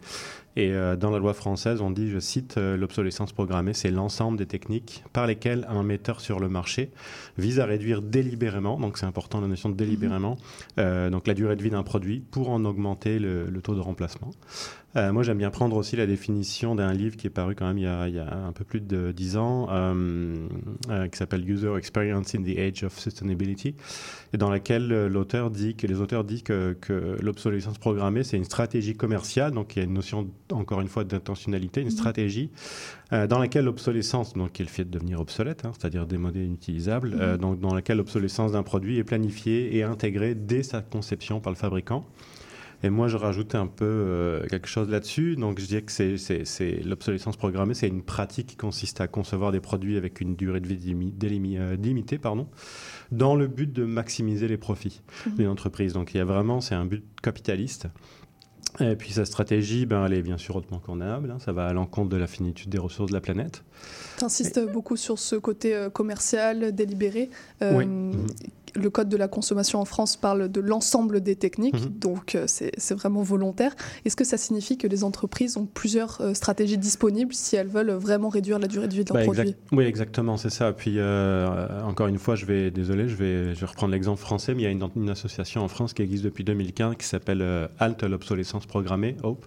[0.58, 4.38] Et euh, dans la loi française, on dit, je cite, euh, l'obsolescence programmée, c'est l'ensemble
[4.38, 6.92] des techniques par lesquelles un metteur sur le marché
[7.38, 10.38] vise à réduire délibérément, donc c'est important la notion de délibérément,
[10.78, 13.80] euh, donc la durée de vie d'un produit pour en augmenter le, le taux de
[13.80, 14.32] remplacement.
[14.96, 17.78] Euh, moi, j'aime bien prendre aussi la définition d'un livre qui est paru quand même
[17.78, 20.48] il y a, il y a un peu plus de dix ans, euh,
[20.90, 23.76] euh, qui s'appelle User Experience in the Age of Sustainability,
[24.34, 28.46] et dans laquelle l'auteur dit que les auteurs disent que, que l'obsolescence programmée, c'est une
[28.46, 31.92] stratégie commerciale, donc il y a une notion encore une fois d'intentionnalité, une Mhm.
[31.94, 32.50] stratégie
[33.12, 37.10] dans laquelle l'obsolescence, donc qui est le fait de devenir obsolète, hein, c'est-à-dire démodé, inutilisable,
[37.16, 37.38] Mhm.
[37.38, 41.58] donc dans laquelle l'obsolescence d'un produit est planifiée et intégrée dès sa conception par le
[41.58, 42.06] fabricant.
[42.84, 45.36] Et moi, je rajoutais un peu euh, quelque chose là-dessus.
[45.36, 49.60] Donc, je dirais que c'est, l'obsolescence programmée, c'est une pratique qui consiste à concevoir des
[49.60, 50.96] produits avec une durée de vie
[51.58, 52.48] euh, limitée, pardon,
[53.12, 55.36] dans le but de maximiser les profits Mhm.
[55.36, 55.94] d'une entreprise.
[55.94, 57.88] Donc, il y a vraiment, c'est un but capitaliste.
[58.80, 61.32] Et puis sa stratégie, ben, elle est bien sûr hautement condamnable.
[61.32, 61.40] hein.
[61.40, 63.64] Ça va à l'encontre de la finitude des ressources de la planète.
[64.20, 67.30] Tu insistes beaucoup sur ce côté euh, commercial, délibéré.
[67.64, 67.88] Euh, Oui.
[68.76, 72.00] Le code de la consommation en France parle de l'ensemble des techniques, Mhm.
[72.00, 73.76] donc euh, c'est vraiment volontaire.
[74.06, 77.92] Est-ce que ça signifie que les entreprises ont plusieurs euh, stratégies disponibles si elles veulent
[77.92, 80.72] vraiment réduire la durée de vie de leur Bah, produit Oui, exactement, c'est ça.
[80.74, 84.54] Puis, euh, encore une fois, je vais, désolé, je vais, je vais reprendre l'exemple français,
[84.54, 87.42] mais il y a une, une association en France qui existe depuis 2015 qui s'appelle
[87.42, 89.46] euh, Halte l'obsolescence programmée, HOPE.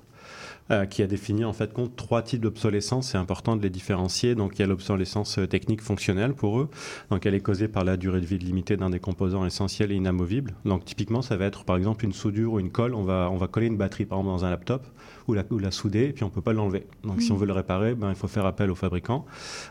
[0.72, 3.10] Euh, qui a défini en fait compte trois types d'obsolescence.
[3.10, 4.34] C'est important de les différencier.
[4.34, 6.70] Donc il y a l'obsolescence euh, technique fonctionnelle pour eux.
[7.10, 9.96] Donc elle est causée par la durée de vie limitée d'un des composants essentiels et
[9.96, 10.54] inamovibles.
[10.64, 12.94] Donc typiquement ça va être par exemple une soudure ou une colle.
[12.94, 14.86] On va on va coller une batterie par exemple dans un laptop
[15.28, 16.86] ou la, ou la souder et puis on peut pas l'enlever.
[17.04, 19.24] Donc si on veut le réparer, ben il faut faire appel au fabricant.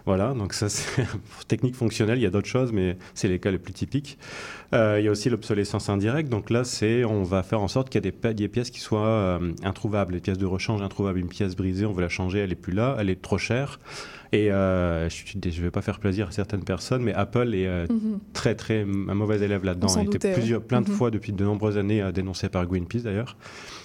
[0.05, 0.33] Voilà.
[0.33, 1.05] Donc ça c'est
[1.47, 2.17] technique fonctionnelle.
[2.17, 4.17] Il y a d'autres choses, mais c'est les cas les plus typiques.
[4.73, 6.29] Euh, il y a aussi l'obsolescence indirecte.
[6.29, 9.07] Donc là, c'est on va faire en sorte qu'il y ait des, pièces qui soient
[9.07, 11.19] euh, introuvables, des pièces de rechange introuvables.
[11.19, 13.79] Une pièce brisée, on veut la changer, elle est plus là, elle est trop chère.
[14.33, 17.85] Et euh, je ne vais pas faire plaisir à certaines personnes, mais Apple est euh,
[17.89, 18.19] Mhm.
[18.31, 19.87] très très un mauvais élève là-dedans.
[19.95, 20.95] Il a été doutait, plusieurs, plein de Mhm.
[20.95, 23.35] fois depuis de nombreuses années euh, dénoncé par Greenpeace d'ailleurs.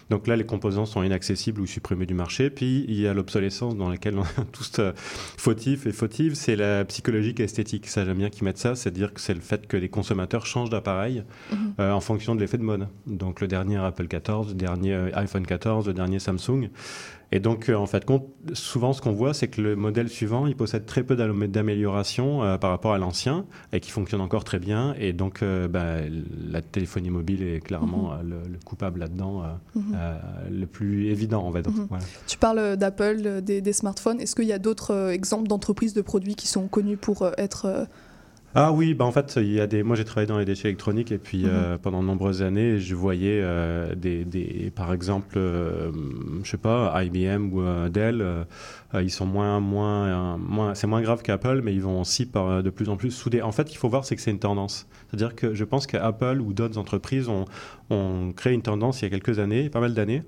[0.08, 2.48] Donc là, les composants sont inaccessibles ou supprimés du marché.
[2.48, 4.92] Puis il y a l'obsolescence dans laquelle on est tous euh,
[5.36, 6.34] fautifs et fautives.
[6.36, 7.88] C'est la psychologique et esthétique.
[7.88, 8.76] Ça, j'aime bien qu'ils mettent ça.
[8.76, 11.58] C'est-à-dire que c'est le fait que les consommateurs changent d'appareil Mhm.
[11.80, 12.86] euh, en fonction de l'effet de mode.
[13.08, 16.68] Donc le dernier Apple 14, le dernier euh, iPhone 14, le dernier Samsung.
[17.32, 18.06] Et donc, euh, en fait,
[18.52, 22.44] souvent, ce qu'on voit, c'est que le modèle suivant, il possède très peu d'am- d'amélioration
[22.44, 24.94] euh, par rapport à l'ancien et qui fonctionne encore très bien.
[25.00, 25.96] Et donc, euh, bah,
[26.48, 28.28] la téléphonie mobile est clairement Mhm.
[28.30, 29.46] le, le coupable là-dedans, euh,
[29.80, 29.96] Mhm.
[30.60, 31.72] le plus évident, on va dire.
[31.72, 31.86] Mhm.
[31.90, 32.04] Voilà.
[32.28, 34.20] Tu parles d'Apple, des, des smartphones.
[34.20, 37.88] Est-ce qu'il y a d'autres exemples d'entreprises de produits qui sont connus pour être
[38.58, 39.82] Ah oui, bah en fait, il y a des.
[39.82, 41.50] Moi, j'ai travaillé dans les déchets électroniques et puis Mhm.
[41.50, 45.92] euh, pendant de nombreuses années, je voyais euh, des, des, par exemple, euh,
[46.42, 48.24] je sais pas, IBM ou euh, Dell,
[48.94, 50.74] ils sont moins, moins, moins.
[50.74, 53.42] C'est moins grave qu'Apple, mais ils vont aussi par, de plus en plus souder.
[53.42, 54.88] En fait, il faut voir, c'est que c'est une tendance.
[55.10, 57.44] C'est-à-dire que je pense qu'Apple ou d'autres entreprises ont,
[57.90, 60.22] ont créé une tendance il y a quelques années, pas mal d'années.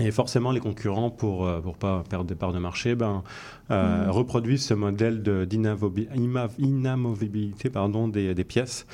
[0.00, 3.22] Et forcément, les concurrents, pour ne pour pas perdre des parts de marché, ben,
[3.70, 4.10] euh, Mhm.
[4.10, 8.86] reproduisent ce modèle de- d'inavobi- ima- inamovibilité pardon, des, des pièces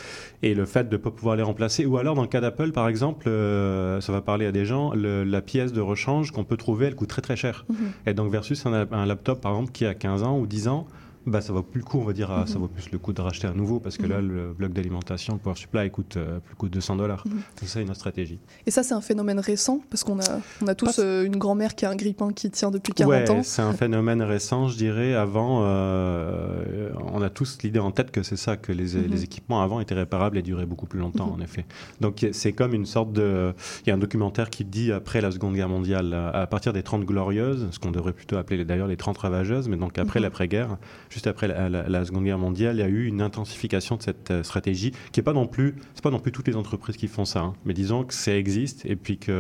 [0.43, 1.87] et le fait de ne pas pouvoir les remplacer.
[1.87, 4.93] Ou alors, dans le cas d'Apple, par exemple, euh, ça va parler à des gens,
[4.93, 7.65] le- la pièce de rechange qu'on peut trouver, elle coûte très très cher.
[7.69, 7.77] Mhm.
[8.07, 10.87] Et donc, versus un, un laptop, par exemple, qui a 15 ans ou 10 ans,
[11.31, 12.61] bah, ça vaut plus le coup, on va dire, à- ça Mhm.
[12.63, 14.09] vaut plus le coup de racheter un nouveau parce que Mhm.
[14.11, 17.25] là, le bloc d'alimentation, le power supply, coûte euh, plus coûte 200 dollars.
[17.27, 17.41] Mhm.
[17.57, 18.39] C'est ça une autre stratégie.
[18.67, 21.75] Et ça, c'est un phénomène récent, parce qu'on a, on a tous euh, une grand-mère
[21.75, 23.43] qui a un grippin qui tient depuis 40 ouais, ans.
[23.43, 25.15] c'est un phénomène récent, je dirais.
[25.15, 29.07] Avant, euh, on a tous l'idée en tête que c'est ça, que les, Mhm.
[29.11, 31.65] les équipements avant étaient réparables et duraient beaucoup plus longtemps, en effet.
[32.01, 33.53] Donc c'est comme une sorte de...
[33.85, 36.83] Il y a un documentaire qui dit, après la Seconde Guerre mondiale, à partir des
[36.83, 40.77] 30 glorieuses, ce qu'on devrait plutôt appeler d'ailleurs les 30 ravageuses, mais donc après l'après-guerre,
[41.19, 44.03] juste après la, la- la Seconde Guerre mondiale, il y a eu une intensification de
[44.03, 45.75] cette euh, stratégie, qui est pas non plus...
[45.95, 48.37] C'est pas non plus toutes les entreprises qui font ça, hein, mais disons que ça
[48.37, 49.35] existe, et puis qu'il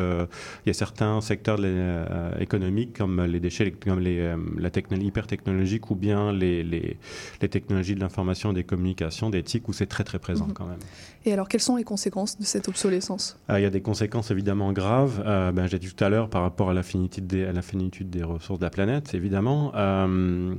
[0.67, 5.27] y a certains secteurs euh, économiques, comme les déchets, comme les, euh, la technologie hyper
[5.29, 6.97] technologique, ou bien les, les,
[7.41, 10.53] les technologies de l'information et des communications, des TIC, où c'est très très présent Mhm.
[10.55, 10.79] quand même.
[11.25, 13.39] Et alors, quelles sont les conséquences de cette obsolescence?
[13.51, 15.23] Euh, il y a des conséquences évidemment graves.
[15.25, 17.63] Euh, ben, J'ai dit tout à l'heure par rapport à la finitude des, à la
[17.63, 19.73] finitude des ressources de la planète, évidemment.
[19.75, 20.55] Euh,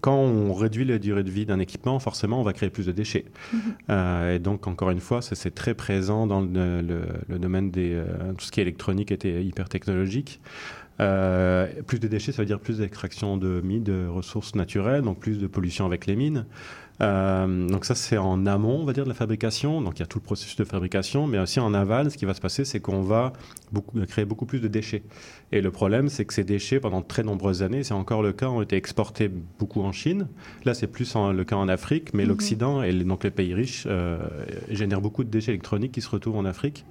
[0.00, 2.92] quand on réduit la durée de vie d'un équipement, forcément, on va créer plus de
[2.92, 3.24] déchets.
[3.52, 3.60] Mhm.
[3.90, 7.70] Euh, et donc, encore une fois, ça, c'est très présent dans le, le- le domaine
[7.70, 8.04] des euh,
[8.36, 10.40] tout ce qui est électronique et hyper technologique.
[10.98, 15.18] Euh, plus de déchets, ça veut dire plus d'extraction de mines, de ressources naturelles, donc
[15.18, 16.46] plus de pollution avec les mines.
[17.02, 19.80] Euh, donc ça, c'est en amont, on va dire, de la fabrication.
[19.82, 22.24] Donc il y a tout le processus de fabrication, mais aussi en aval, ce qui
[22.24, 23.32] va se passer, c'est qu'on va
[23.72, 25.02] beaucoup, créer beaucoup plus de déchets.
[25.52, 28.48] Et le problème, c'est que ces déchets, pendant très nombreuses années, c'est encore le cas,
[28.48, 30.28] ont été exportés beaucoup en Chine.
[30.64, 32.28] Là, c'est plus en- le cas en Afrique, mais Mhm.
[32.30, 34.18] l'Occident et donc les pays riches euh,
[34.70, 36.84] génèrent beaucoup de déchets électroniques qui se retrouvent en Afrique.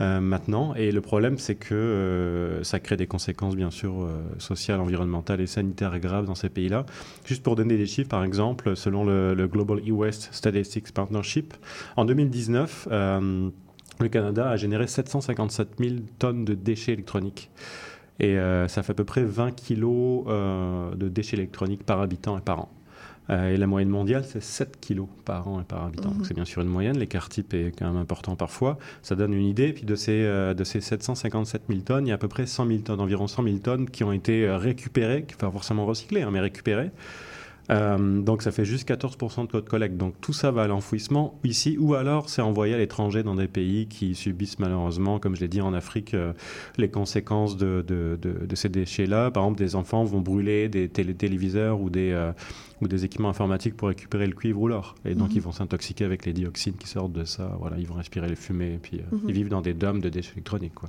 [0.00, 0.74] Euh, maintenant.
[0.74, 5.40] Et le problème, c'est que euh, ça crée des conséquences, bien sûr, euh, sociales, environnementales
[5.40, 6.86] et sanitaires graves dans ces pays-là.
[7.24, 11.54] Juste pour donner des chiffres, par exemple, selon le, le Global E-Waste Statistics Partnership,
[11.96, 13.50] en 2019, euh,
[13.98, 17.50] le Canada a généré 757 000 tonnes de déchets électroniques.
[18.20, 22.58] Et ça fait à peu près 20 kilos de déchets électroniques par habitant et par
[22.58, 22.68] an.
[23.30, 26.10] Euh, et la moyenne mondiale, c'est 7 kilos par an et par habitant.
[26.10, 26.16] Mhm.
[26.18, 26.98] Donc c'est bien sûr une moyenne.
[26.98, 28.78] L'écart type est quand même important parfois.
[29.02, 29.72] Ça donne une idée.
[29.72, 32.46] Puis de ces, euh, de ces 757 000 tonnes, il y a à peu près
[32.46, 36.22] 100 000 tonnes, environ 100 000 tonnes qui ont été euh, récupérées, pas forcément recyclées,
[36.22, 36.90] hein, mais récupérées.
[37.70, 39.96] Euh, donc ça fait juste 14% de taux de collecte.
[39.96, 43.46] Donc tout ça va à l'enfouissement ici, ou alors c'est envoyé à l'étranger dans des
[43.48, 46.32] pays qui subissent malheureusement, comme je l'ai dit en Afrique, euh,
[46.78, 49.30] les conséquences de, de- de- de ces déchets-là.
[49.30, 52.32] Par exemple, des enfants vont brûler des télé- téléviseurs ou des, euh,
[52.80, 54.94] ou des équipements informatiques pour récupérer le cuivre ou l'or.
[55.04, 55.36] Et donc Mhm.
[55.36, 57.54] ils vont s'intoxiquer avec les dioxines qui sortent de ça.
[57.60, 59.20] Voilà, ils vont respirer les fumées, et puis Mhm.
[59.28, 60.74] ils vivent dans des dômes de déchets électroniques.
[60.74, 60.88] Quoi.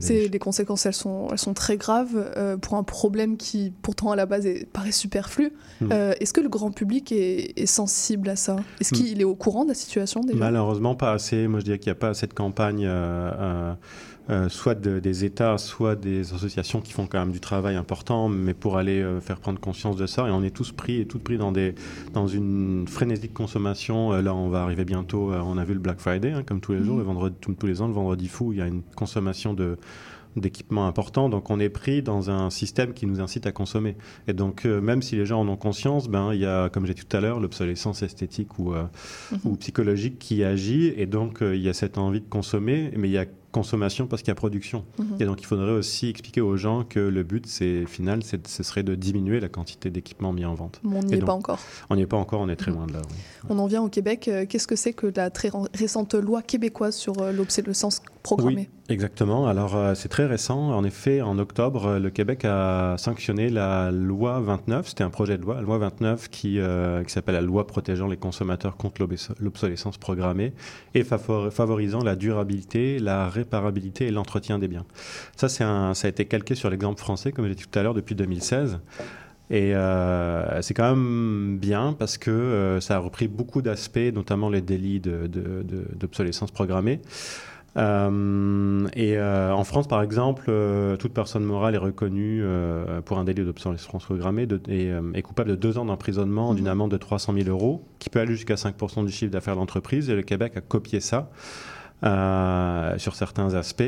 [0.00, 4.10] C'est les conséquences, elles sont, elles sont très graves euh, pour un problème qui, pourtant
[4.10, 5.52] à la base, est- paraît superflu.
[5.80, 5.88] Mm.
[5.92, 8.56] Euh, Est-ce que le grand public est, est sensible à ça?
[8.80, 8.98] Est-ce Mm.
[8.98, 10.38] qu'il est au courant de la situation déjà?
[10.38, 11.48] Malheureusement, pas assez.
[11.48, 13.72] Moi, je dirais qu'il n'y a pas assez de campagnes, euh,
[14.28, 18.28] euh, soit de- des États, soit des associations qui font quand même du travail important,
[18.28, 20.26] mais pour aller euh, faire prendre conscience de ça.
[20.28, 21.74] Et on est tous pris et toutes pris dans, des,
[22.12, 24.12] dans une frénésie de consommation.
[24.12, 25.32] Euh, là, on va arriver bientôt.
[25.32, 27.00] on a vu le Black Friday, hein, comme tous les jours, Mhm.
[27.00, 29.76] le vendredi, tous- tous les ans, le vendredi fou, il y a une consommation de
[30.38, 33.96] d'équipements importants, donc on est pris dans un système qui nous incite à consommer.
[34.28, 36.84] Et donc, euh, même si les gens en ont conscience, ben, il y a, comme
[36.84, 38.82] j'ai dit tout à l'heure, l'obsolescence esthétique ou, euh,
[39.44, 43.08] ou psychologique qui agit, et donc euh, il y a cette envie de consommer, mais
[43.08, 44.84] il y a consommation parce qu'il y a production.
[44.98, 45.16] Mhm.
[45.20, 48.62] Et donc il faudrait aussi expliquer aux gens que le but, c'est final, c'est- ce
[48.62, 50.80] serait de diminuer la quantité d'équipements mis en vente.
[50.84, 51.58] Mais on n'y est donc, pas encore.
[51.90, 53.02] On n'y est pas encore, on est très loin de là.
[53.08, 53.16] oui.
[53.48, 54.28] On en vient au Québec.
[54.28, 58.94] Euh, Qu'est-ce que c'est que la très récente loi québécoise sur euh, l'obsolescence programmée Oui,
[58.94, 59.46] exactement.
[59.46, 60.58] Alors, euh, c'est très récent.
[60.72, 64.88] En effet, en octobre, le Québec a sanctionné la loi 29.
[64.88, 68.08] C'était un projet de loi, la loi 29, qui, euh, qui s'appelle la loi protégeant
[68.08, 69.06] les consommateurs contre
[69.40, 70.52] l'obsolescence programmée
[70.94, 74.84] et favor- favorisant la durabilité, la réparabilité et l'entretien des biens.
[75.36, 77.82] Ça, c'est un, ça a été calqué sur l'exemple français, comme j'ai dit tout à
[77.82, 78.80] l'heure, depuis 2016.
[79.48, 84.48] Et euh, c'est quand même bien parce que euh, ça a repris beaucoup d'aspects, notamment
[84.50, 87.00] les délits de- de- de- d'obsolescence programmée.
[87.76, 90.50] Euh, et en France, par exemple,
[90.98, 92.42] toute personne morale est reconnue
[93.04, 96.90] pour un délit d'obsolescence programmée de- et est coupable de deux ans d'emprisonnement, d'une amende
[96.90, 100.08] de 300 000 euros, qui peut aller jusqu'à 5% du chiffre d'affaires de l'entreprise.
[100.10, 101.30] Et le Québec a copié ça
[102.02, 103.82] sur certains aspects.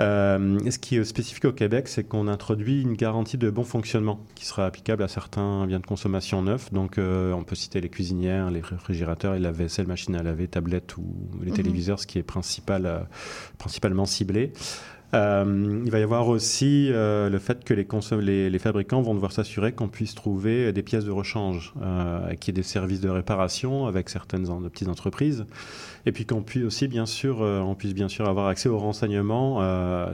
[0.00, 4.18] Euh, ce qui est spécifique au Québec, c'est qu'on introduit une garantie de bon fonctionnement
[4.34, 6.72] qui sera applicable à certains biens de consommation neufs.
[6.72, 10.48] Donc, euh, on peut citer les cuisinières, les réfrigérateurs, et la vaisselle, machine à laver,
[10.48, 11.04] tablettes ou
[11.42, 11.56] les Mhm.
[11.56, 12.98] téléviseurs, ce qui est principal, euh,
[13.58, 14.52] principalement ciblé.
[15.14, 17.86] Euh, il va y avoir aussi euh, le fait que les,
[18.20, 22.52] les, les fabricants vont devoir s'assurer qu'on puisse trouver des pièces de rechange, euh, qu'il
[22.52, 25.46] y ait des services de réparation avec certaines en- petites entreprises,
[26.06, 29.62] et puis qu'on puisse aussi, bien sûr, on puisse bien sûr avoir accès aux renseignements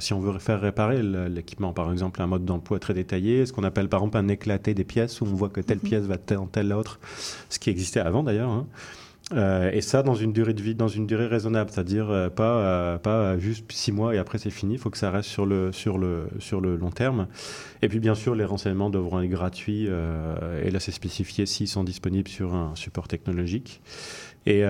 [0.01, 3.65] si on veut faire réparer l'équipement, par exemple un mode d'emploi très détaillé, ce qu'on
[3.65, 6.47] appelle par exemple un éclaté des pièces où on voit que telle pièce va dans
[6.47, 7.01] telle autre,
[7.49, 8.51] ce qui existait avant d'ailleurs.
[8.51, 8.67] hein.
[9.33, 12.59] Euh, et ça dans une durée de vie, dans une durée raisonnable, c'est-à-dire euh, pas
[12.59, 14.75] euh, pas juste six mois et après c'est fini.
[14.75, 17.29] Il faut que ça reste sur le sur le sur le long terme.
[17.83, 19.87] Et puis bien sûr, les renseignements devront être gratuits.
[19.87, 23.81] et là, c'est spécifié s'ils sont disponibles sur un support technologique.
[24.47, 24.61] Et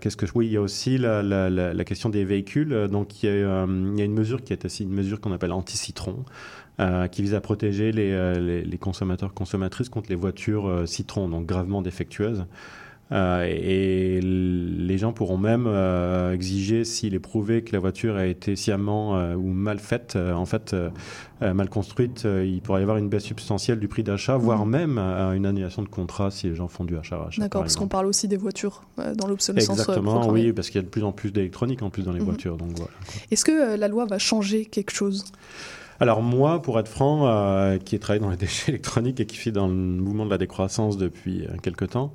[0.00, 2.88] qu'est-ce que oui, il y a aussi la, la, la, question des véhicules.
[2.88, 6.24] Donc il y a, une mesure qui est aussi une mesure qu'on appelle anti-citron.
[7.10, 12.44] qui vise à protéger les, les, consommateurs consommatrices contre les voitures citron, donc gravement défectueuses.
[13.12, 18.26] Euh, et les gens pourront même euh, exiger, s'il est prouvé que la voiture a
[18.26, 20.76] été sciemment euh, ou mal faite, en fait
[21.40, 25.46] mal construite, il pourrait y avoir une baisse substantielle du prix d'achat, voire même une
[25.46, 27.40] annulation de contrat si les gens font du achat-rachat.
[27.40, 28.82] D'accord, par parce qu'on parle aussi des voitures
[29.16, 30.46] dans l'obsolescence Exactement, programmée.
[30.46, 32.26] oui, parce qu'il y a de plus en plus d'électronique en plus dans les Mhm.
[32.26, 32.56] voitures.
[32.58, 32.90] Donc voilà.
[33.30, 35.24] Est-ce que la loi va changer quelque chose?
[35.98, 39.36] Alors moi, pour être franc, euh, qui ai travaillé dans les déchets électroniques et qui
[39.36, 42.12] suis dans le mouvement de la décroissance depuis euh, quelque temps,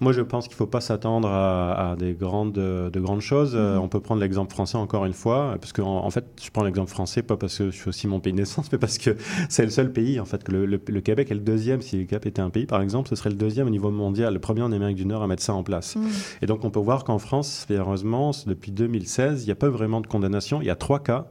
[0.00, 3.52] moi je pense qu'il ne faut pas s'attendre à, à des grandes, de grandes choses.
[3.54, 6.50] Euh, on peut prendre l'exemple français encore une fois, parce que en, en fait, je
[6.50, 8.98] prends l'exemple français pas parce que je suis aussi mon pays de naissance, mais parce
[8.98, 9.16] que
[9.48, 11.82] c'est le seul pays en fait que le, le- le Québec est le deuxième.
[11.82, 14.32] Si le Québec était un pays, par exemple, ce serait le deuxième au niveau mondial,
[14.34, 15.96] le premier en Amérique du Nord à mettre ça en place.
[15.96, 16.00] Mm.
[16.42, 20.00] Et donc on peut voir qu'en France, heureusement, depuis 2016, il n'y a pas vraiment
[20.00, 20.60] de condamnation.
[20.62, 21.26] Il y a trois cas.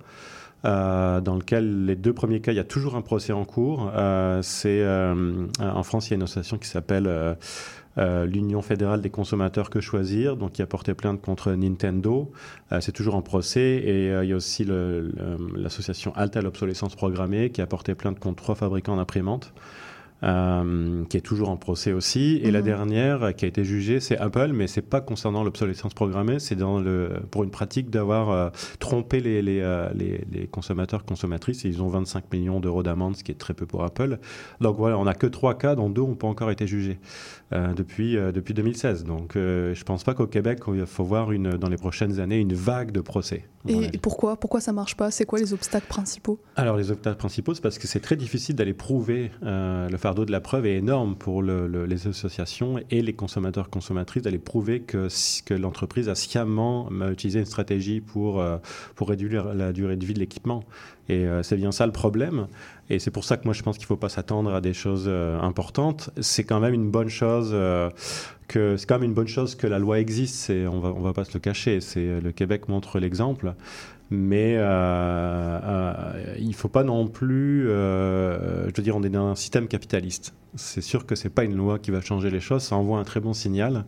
[0.66, 3.92] euh, dans lequel les deux premiers cas, il y a toujours un procès en cours.
[3.96, 7.08] Euh, c'est euh, en France, il y a une association qui s'appelle
[7.98, 12.32] euh, l'Union fédérale des consommateurs que choisir, donc qui a porté plainte contre Nintendo.
[12.72, 13.82] Euh, c'est toujours en procès.
[13.86, 14.66] Et euh, il y a aussi
[15.56, 19.54] l'association Alta l'obsolescence programmée qui a porté plainte contre trois fabricants d'imprimantes.
[20.22, 22.42] euh, qui est toujours en procès aussi.
[22.44, 22.66] Et la Mhm.
[22.66, 26.78] dernière qui a été jugée, c'est Apple, mais c'est pas concernant l'obsolescence programmée, c'est dans
[26.82, 29.62] le pour une pratique d'avoir euh, trompé les, les,
[29.96, 31.64] les, les consommateurs consommatrices.
[31.64, 34.20] Et ils ont 25 millions d'euros d'amende, ce qui est très peu pour Apple.
[34.60, 37.00] Donc voilà, on n'a que trois cas, dont deux n'ont pas encore été jugés
[37.52, 39.04] depuis euh, depuis 2016.
[39.06, 42.40] Donc euh, je pense pas qu'au Québec, il faut voir une dans les prochaines années
[42.40, 43.46] une vague de procès.
[43.68, 45.12] Et pourquoi Pourquoi ça marche pas?
[45.12, 46.40] C'est quoi les obstacles principaux?
[46.56, 49.32] Alors les obstacles principaux, c'est parce que c'est très difficile d'aller prouver.
[49.44, 53.14] euh, le fardeau de la preuve est énorme pour le- le- les associations et les
[53.14, 55.08] consommateurs consommatrices d'aller prouver que,
[55.46, 58.58] que l'entreprise a sciemment euh, utilisé une stratégie pour, euh,
[58.96, 60.64] pour réduire la durée de vie de l'équipement.
[61.10, 62.48] Et euh, c'est bien ça le problème.
[62.90, 64.74] Et c'est pour ça que moi je pense qu'il ne faut pas s'attendre à des
[64.74, 66.12] choses euh, importantes.
[66.22, 67.50] C'est quand même une bonne chose.
[67.54, 67.90] euh,
[68.48, 70.50] que c'est quand même une bonne chose que la loi existe.
[70.50, 71.80] On va on va pas se le cacher.
[71.96, 73.54] Le Québec montre l'exemple.
[74.10, 74.54] Mais
[76.40, 77.66] il faut pas non plus.
[77.68, 80.34] je veux dire, on est dans un système capitaliste.
[80.56, 82.64] C'est sûr que c'est pas une loi qui va changer les choses.
[82.64, 83.86] Ça envoie un très bon signal.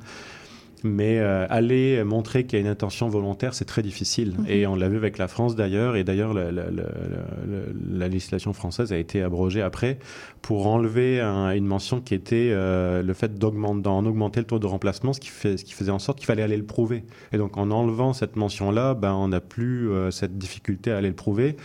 [0.83, 4.33] Mais euh, aller montrer qu'il y a une intention volontaire, c'est très difficile.
[4.39, 4.45] Mhm.
[4.47, 5.95] Et on l'a vu avec la France d'ailleurs.
[5.95, 9.99] Et d'ailleurs, la, la- la- la- la législation française a été abrogée après
[10.41, 14.59] pour enlever un- une mention qui était euh, le fait d'augmenter, d'en augmenter le taux
[14.59, 17.03] de remplacement, ce qui, fait, ce qui faisait en sorte qu'il fallait aller le prouver.
[17.31, 21.09] Et donc en enlevant cette mention-là, ben, on n'a plus euh, cette difficulté à aller
[21.09, 21.55] le prouver.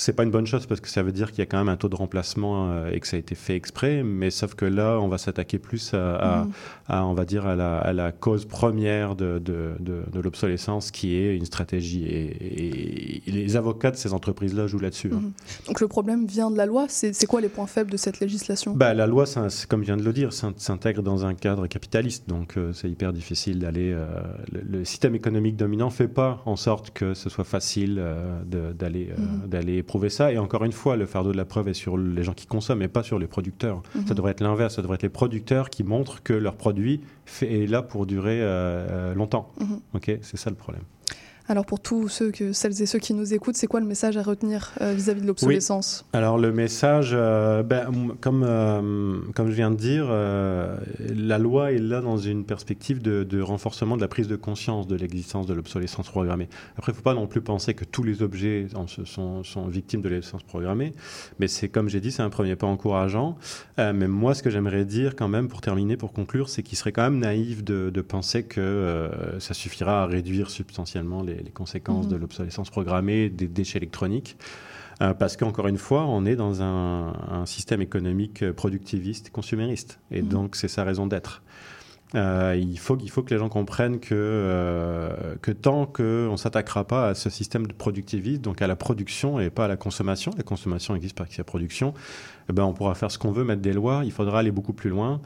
[0.00, 1.68] C'est pas une bonne chose parce que ça veut dire qu'il y a quand même
[1.68, 4.64] un taux de remplacement euh, et que ça a été fait exprès, mais sauf que
[4.64, 6.46] là, on va s'attaquer plus à, à-
[6.86, 10.90] à, on va dire, à la, à la cause première de, de, de- de l'obsolescence
[10.92, 12.04] qui est une stratégie.
[12.06, 15.10] Et, et les avocats de ces entreprises-là jouent là-dessus.
[15.12, 15.20] hein.
[15.20, 15.32] Mhm.
[15.66, 16.86] Donc le problème vient de la loi.
[16.88, 18.74] C'est quoi les points faibles de cette législation?
[18.74, 21.66] Bah, la loi, ça- comme je viens de le dire, s'in- s'intègre dans un cadre
[21.66, 23.92] capitaliste, donc euh, c'est hyper difficile d'aller.
[23.92, 24.06] euh,
[24.52, 28.42] le, le système économique dominant fait pas en sorte que ce soit facile euh,
[28.72, 29.08] d'aller
[29.46, 30.32] d'aller prouver ça.
[30.32, 32.82] Et encore une fois, le fardeau de la preuve est sur les gens qui consomment
[32.82, 33.82] et pas sur les producteurs.
[33.96, 34.06] Mhm.
[34.06, 34.76] Ça devrait être l'inverse.
[34.76, 38.40] Ça devrait être les producteurs qui montrent que leur produit fait- est là pour durer
[38.40, 39.50] euh, euh, longtemps.
[39.60, 39.80] Mhm.
[39.94, 40.82] Ok, c'est ça le problème.
[41.50, 44.18] Alors pour tous ceux que, celles et ceux qui nous écoutent, c'est quoi le message
[44.18, 46.04] à retenir euh, vis-à-vis de l'obsolescence?
[46.12, 46.18] Oui.
[46.18, 47.90] Alors le message, euh, ben,
[48.20, 53.40] comme, euh, comme je viens de dire, la loi est là dans une perspective de,
[53.40, 56.48] renforcement de la prise de conscience de l'existence de l'obsolescence programmée.
[56.76, 58.66] Après, il ne faut pas non plus penser que tous les objets
[59.06, 60.92] sont, victimes de l'obsolescence programmée,
[61.38, 63.38] mais c'est comme j'ai dit, c'est un premier pas encourageant.
[63.78, 66.92] Mais moi, ce que j'aimerais dire quand même pour terminer, pour conclure, c'est qu'il serait
[66.92, 72.10] quand même naïf de, penser que ça suffira à réduire substantiellement les, les conséquences mmh.
[72.10, 74.36] de l'obsolescence programmée des déchets électroniques.
[75.00, 80.00] Euh, parce qu'encore une fois, on est dans un, un, système économique productiviste, consumériste.
[80.10, 80.28] Et mmh.
[80.28, 81.42] donc, c'est sa raison d'être.
[82.14, 86.36] Euh, il, faut, il faut que les gens comprennent que, euh, que tant qu'on ne
[86.36, 89.76] s'attaquera pas à ce système de productivisme, donc à la production et pas à la
[89.76, 91.92] consommation, la consommation existe parce qu'il y a production,
[92.48, 94.72] eh ben on pourra faire ce qu'on veut, mettre des lois, il faudra aller beaucoup
[94.72, 95.20] plus loin.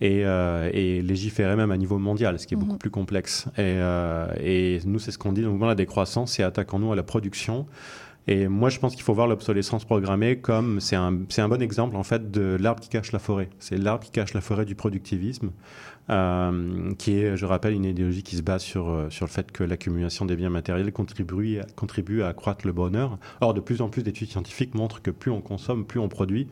[0.00, 2.60] Et, euh, et, légiférer même à niveau mondial, ce qui est mmh.
[2.60, 3.46] beaucoup plus complexe.
[3.56, 6.42] Et, euh, et nous, c'est ce qu'on dit dans le mouvement de la décroissance, c'est
[6.42, 7.66] attaquons-nous à la production.
[8.28, 11.94] Et moi, je pense qu'il faut voir l'obsolescence programmée comme c'est un, un bon exemple
[11.96, 13.48] en fait de l'arbre qui cache la forêt.
[13.60, 15.52] C'est l'arbre qui cache la forêt du productivisme,
[16.10, 19.62] euh, qui est, je rappelle, une idéologie qui se base sur, sur le fait que
[19.62, 23.16] l'accumulation des biens matériels contribue, contribue à accroître le bonheur.
[23.40, 26.48] Or, de plus en plus d'études scientifiques montrent que plus on consomme, plus on produit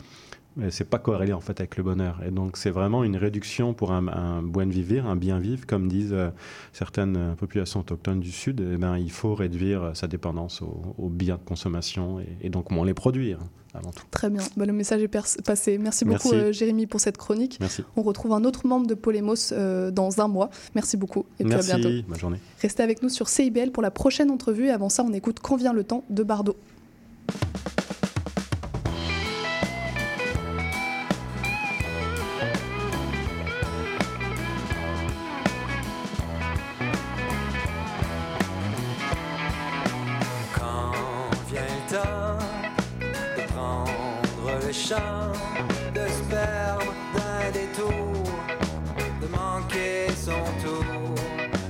[0.70, 2.20] c'est pas corrélé en fait avec le bonheur.
[2.26, 5.88] Et donc c'est vraiment une réduction pour un, un buen vivre, un bien vivre, comme
[5.88, 6.30] disent euh,
[6.72, 8.60] certaines populations autochtones du Sud.
[8.60, 12.70] Et ben, il faut réduire sa dépendance aux, aux biens de consommation et, et, donc
[12.70, 13.38] moins les produire.
[13.76, 14.04] Avant tout.
[14.12, 15.78] Très bien, ben, le message est passé.
[15.78, 16.46] Merci beaucoup Merci.
[16.46, 17.58] Euh, Jérémy pour cette chronique.
[17.58, 17.82] Merci.
[17.96, 20.50] On retrouve un autre membre de Polémos euh, dans un mois.
[20.76, 21.72] Merci beaucoup et puis Merci.
[21.72, 22.06] à bientôt.
[22.06, 22.38] Bonne journée.
[22.62, 24.66] Restez avec nous sur CIBL pour la prochaine entrevue.
[24.66, 26.56] Et avant ça, on écoute Quand vient le temps de Bardot.
[44.94, 45.32] Champ
[45.94, 48.24] de sperme d'un détour,
[49.20, 51.14] de manquer son tour,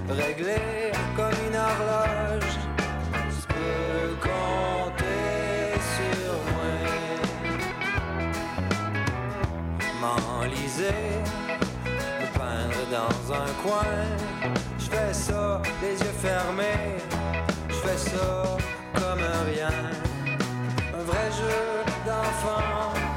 [0.09, 2.55] réglé comme une horloge.
[3.37, 6.75] Je peux compter sur moi.
[10.01, 11.03] M'enliser,
[12.21, 13.97] me peindre dans un coin.
[14.79, 16.97] Je fais ça, les yeux fermés.
[17.69, 18.57] Je fais ça
[18.95, 19.77] comme un rien.
[20.99, 23.14] Un vrai jeu d'enfant.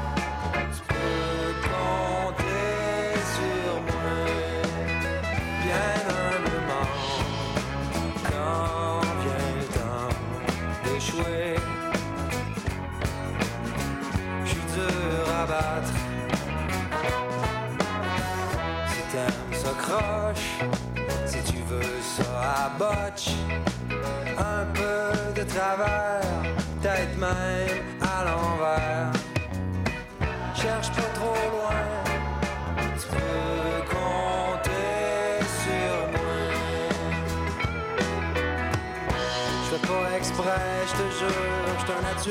[42.18, 42.30] Ça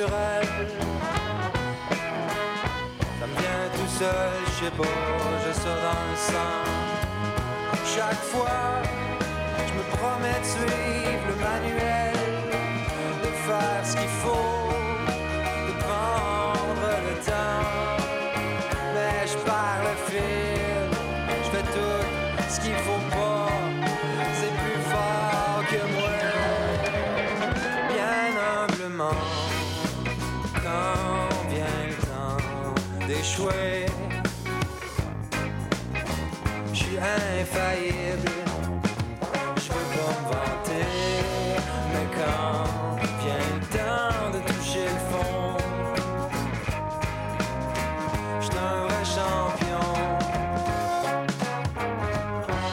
[3.38, 4.72] vient tout seul je sais
[5.44, 6.78] j'ai ça dans le sang
[7.98, 8.82] chaque fois,
[9.68, 12.14] je me promets de suivre le manuel,
[13.24, 14.70] de faire ce qu'il faut,
[15.68, 17.66] de prendre le temps.
[18.94, 20.90] Mais je perds le fil,
[21.44, 22.04] je fais tout
[22.54, 23.50] ce qu'il faut pas,
[24.38, 26.16] c'est plus fort que moi.
[27.94, 29.22] Bien humblement,
[30.78, 33.88] quand vient le temps d'échouer
[37.00, 38.32] infaillible.
[39.56, 40.90] Je veux pas me vanter,
[41.94, 45.58] mais quand vient le temps de toucher le fond,
[48.40, 49.90] je suis un vrai champion.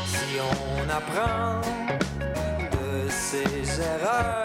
[0.06, 1.60] Si on apprend
[2.72, 4.43] de ses erreurs,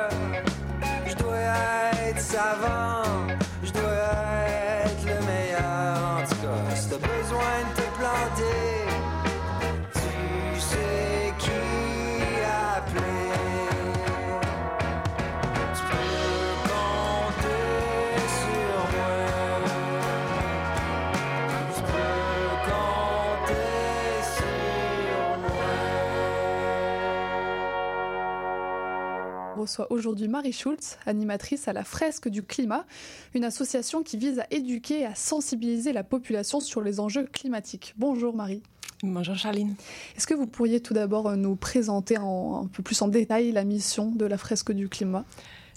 [29.59, 32.85] reçoit aujourd'hui Marie Schultz, animatrice à la Fresque du Climat,
[33.33, 37.93] une association qui vise à éduquer et à sensibiliser la population sur les enjeux climatiques.
[37.97, 38.63] Bonjour Marie.
[39.03, 39.75] Bonjour Charline.
[40.17, 43.63] Est-ce que vous pourriez tout d'abord nous présenter en, un peu plus en détail la
[43.63, 45.25] mission de la fresque du climat?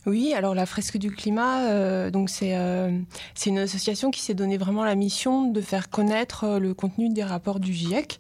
[0.05, 2.91] Oui, alors la fresque du climat, euh, donc c'est euh,
[3.37, 7.09] c'est une association qui s'est donné vraiment la mission de faire connaître euh, le contenu
[7.09, 8.19] des rapports du GIEC.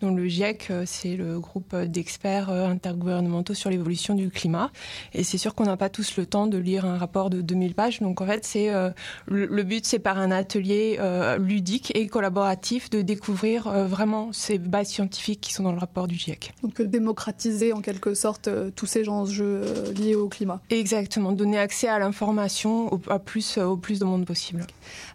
[0.00, 4.70] Donc le GIEC, euh, c'est le groupe d'experts euh, intergouvernementaux sur l'évolution du climat.
[5.14, 7.74] Et c'est sûr qu'on n'a pas tous le temps de lire un rapport de 2000
[7.74, 8.00] pages.
[8.00, 8.90] Donc en fait, c'est euh,
[9.26, 14.32] le, le, but, c'est par un atelier euh, ludique et collaboratif de découvrir euh, vraiment
[14.32, 16.52] ces bases scientifiques qui sont dans le rapport du GIEC.
[16.62, 19.62] Donc démocratiser en quelque sorte tous ces enjeux
[19.96, 20.60] liés au climat.
[20.70, 24.66] Exactement, donner accès à l'information au, à plus, au plus de monde possible.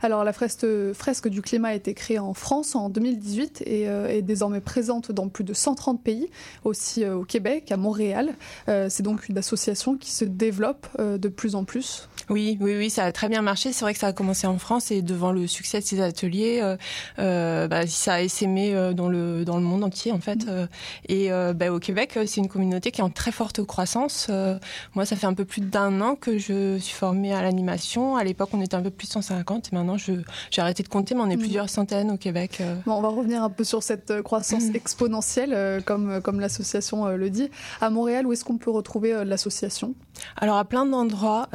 [0.01, 4.21] Alors la fresque, fresque du climat a été créée en France en 2018 et est
[4.21, 6.29] désormais présente dans plus de 130 pays,
[6.63, 8.35] aussi euh, au Québec, à Montréal.
[8.69, 12.07] Euh, c'est donc une association qui se développe euh, de plus en plus.
[12.29, 13.73] Oui, oui, oui, ça a très bien marché.
[13.73, 16.61] C'est vrai que ça a commencé en France et devant le succès de ces ateliers,
[17.19, 20.45] euh, bah, ça a essaimé dans le dans le monde entier en fait.
[20.45, 20.67] Mmh.
[21.09, 24.29] Et bah, au Québec, c'est une communauté qui est en très forte croissance.
[24.95, 28.15] moi, ça fait un peu plus d'un an que je suis formée à l'animation.
[28.15, 30.13] À l'époque, on était un peu plus de 150 et maintenant, je
[30.51, 31.39] j'ai arrêté de compter, mais on est mmh.
[31.39, 32.61] plusieurs centaines au Québec.
[32.85, 34.75] Bon, on va revenir un peu sur cette croissance mmh.
[34.75, 37.49] exponentielle, comme comme l'association le dit.
[37.79, 39.95] À Montréal, où est-ce qu'on peut retrouver l'association?
[40.37, 41.47] Alors à plein d'endroits,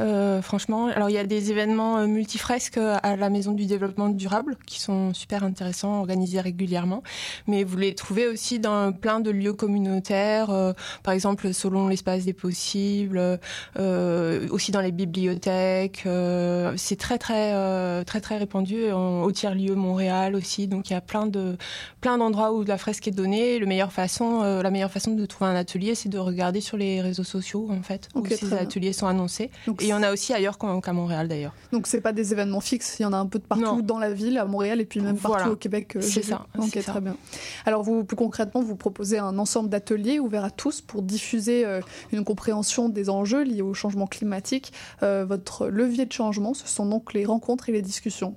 [0.43, 4.09] franchement alors il y a des événements euh, multifresques euh, à la Maison du Développement
[4.09, 7.03] Durable qui sont super intéressants, organisés régulièrement.
[7.47, 12.25] Mais vous les trouvez aussi dans plein de lieux communautaires, euh, par exemple selon l'espace
[12.25, 13.39] des possibles,
[13.79, 16.05] euh, aussi dans les bibliothèques.
[16.07, 20.67] Euh, c'est très très euh, très très répandu en, au tiers lieu Montréal aussi.
[20.67, 21.57] Donc il y a plein de
[22.01, 23.59] plein d'endroits où la fresque est donnée.
[23.59, 27.01] Le meilleure façon, la meilleure façon de trouver un atelier, c'est de regarder sur les
[27.01, 29.50] réseaux sociaux en fait okay, où ces ateliers sont annoncés.
[29.66, 31.54] Donc, Et il y en a aussi ailleurs qu'à Montréal d'ailleurs.
[31.72, 33.80] Donc c'est pas des événements fixes, il y en a un peu de partout non.
[33.80, 35.50] dans la ville, à Montréal et puis même partout voilà.
[35.50, 35.96] au Québec.
[35.96, 36.46] Euh, c'est ça.
[36.59, 37.00] Ok, très ça.
[37.00, 37.16] bien.
[37.64, 41.80] Alors vous, plus concrètement, vous proposez un ensemble d'ateliers ouverts à tous pour diffuser euh,
[42.12, 44.72] une compréhension des enjeux liés au changement climatique.
[45.02, 48.36] Euh, votre levier de changement, ce sont donc les rencontres et les discussions.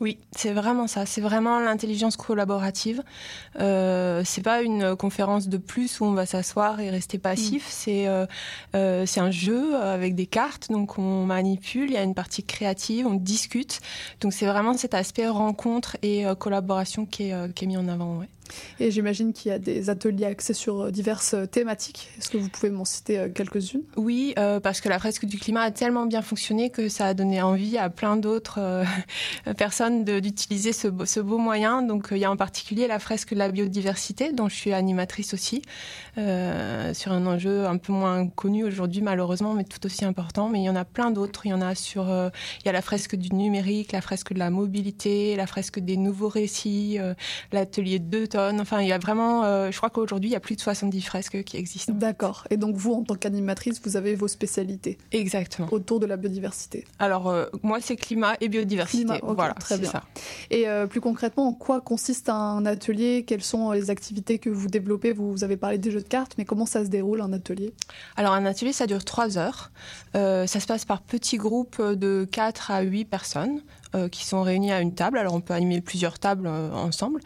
[0.00, 1.06] Oui, c'est vraiment ça.
[1.06, 3.02] C'est vraiment l'intelligence collaborative.
[3.58, 7.66] Euh, c'est pas une conférence de plus où on va s'asseoir et rester passif.
[7.66, 7.70] Mmh.
[7.70, 8.26] C'est euh,
[8.76, 11.90] euh, c'est un jeu avec des cartes, donc on manipule.
[11.90, 13.80] Il y a une partie créative, on discute.
[14.20, 17.88] Donc c'est vraiment cet aspect rencontre et euh, collaboration qui est, qui est mis en
[17.88, 18.18] avant.
[18.18, 18.28] Ouais.
[18.80, 22.10] Et j'imagine qu'il y a des ateliers axés sur diverses thématiques.
[22.18, 23.82] Est-ce que vous pouvez m'en citer quelques-unes?
[23.96, 27.14] Oui, euh, parce que la fresque du climat a tellement bien fonctionné que ça a
[27.14, 28.84] donné envie à plein d'autres euh,
[29.56, 31.82] personnes d'utiliser ce, beau moyen.
[31.82, 35.34] Donc il y a en particulier la fresque de la biodiversité, dont je suis animatrice
[35.34, 35.62] aussi,
[36.16, 40.48] euh, sur un enjeu un peu moins connu aujourd'hui malheureusement, mais tout aussi important.
[40.48, 41.46] Mais il y en a plein d'autres.
[41.46, 44.38] Il y en a sur, il y a la fresque du numérique, la fresque de
[44.38, 46.98] la mobilité, la fresque des nouveaux récits,
[47.52, 47.98] l'atelier
[48.60, 51.00] Enfin, il y a vraiment, euh, je crois qu'aujourd'hui, il y a plus de 70
[51.02, 51.92] fresques qui existent.
[51.92, 52.46] D'accord.
[52.50, 55.68] Et donc, vous, en tant qu'animatrice, vous avez vos spécialités Exactement.
[55.70, 56.84] Autour de la biodiversité.
[56.98, 59.04] Alors, euh, moi, c'est climat et biodiversité.
[59.04, 59.90] Climat, okay, voilà, très bien.
[59.90, 60.04] Ça.
[60.50, 63.24] Et euh, plus concrètement, en quoi consiste un atelier?
[63.26, 65.12] Quelles sont les activités que vous développez?
[65.12, 67.72] Vous, vous avez parlé des jeux de cartes, mais comment ça se déroule, un atelier?
[68.16, 69.70] Alors, un atelier, ça dure trois heures.
[70.14, 73.62] Ça se passe par petits groupes de 4 à 8 personnes
[73.94, 75.16] euh, qui sont réunis à une table.
[75.16, 77.20] Alors on peut animer plusieurs tables euh, ensemble,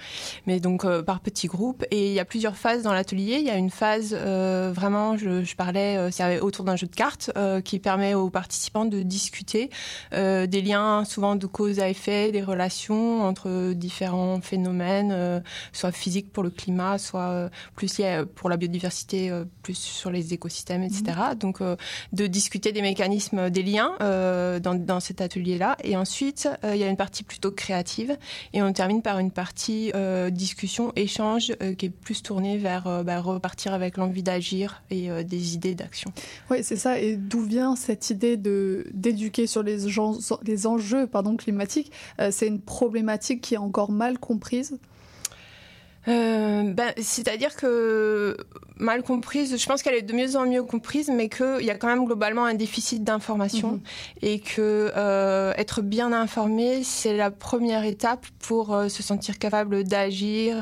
[0.47, 1.85] mais donc euh, par petits groupes.
[1.91, 3.39] Et il y a plusieurs phases dans l'atelier.
[3.41, 7.33] Il y a une phase vraiment, je, je parlais, c'est autour d'un jeu de cartes
[7.65, 9.71] qui permet aux participants de discuter
[10.13, 15.43] des liens souvent de cause à effet, des relations entre différents phénomènes,
[15.73, 19.33] soit physiques pour le climat, soit plus liés pour la biodiversité,
[19.63, 21.03] plus sur les écosystèmes, etc.
[21.33, 21.35] Mmh.
[21.37, 25.77] Donc de discuter des mécanismes, des liens dans, dans cet atelier-là.
[25.83, 28.17] Et ensuite, il y a une partie plutôt créative
[28.53, 32.87] et on termine par une partie euh, discussion, échange euh, qui est plus tournée vers
[32.87, 36.13] euh, bah, repartir avec l'envie d'agir et euh, des idées d'action.
[36.51, 36.99] Oui, c'est ça.
[36.99, 41.93] Et d'où vient cette idée de d'éduquer sur les, gens, les enjeux pardon, climatiques?
[42.21, 44.79] Euh, C'est une problématique qui est encore mal comprise
[46.09, 48.37] euh, ben, C'est-à-dire que
[48.77, 51.77] mal comprise, je pense qu'elle est de mieux en mieux comprise, mais qu'il y a
[51.77, 53.81] quand même globalement un déficit d'information mmh.
[54.23, 59.85] et que euh, être bien informé, c'est la première étape pour euh, se sentir capable
[59.85, 60.57] d'agir.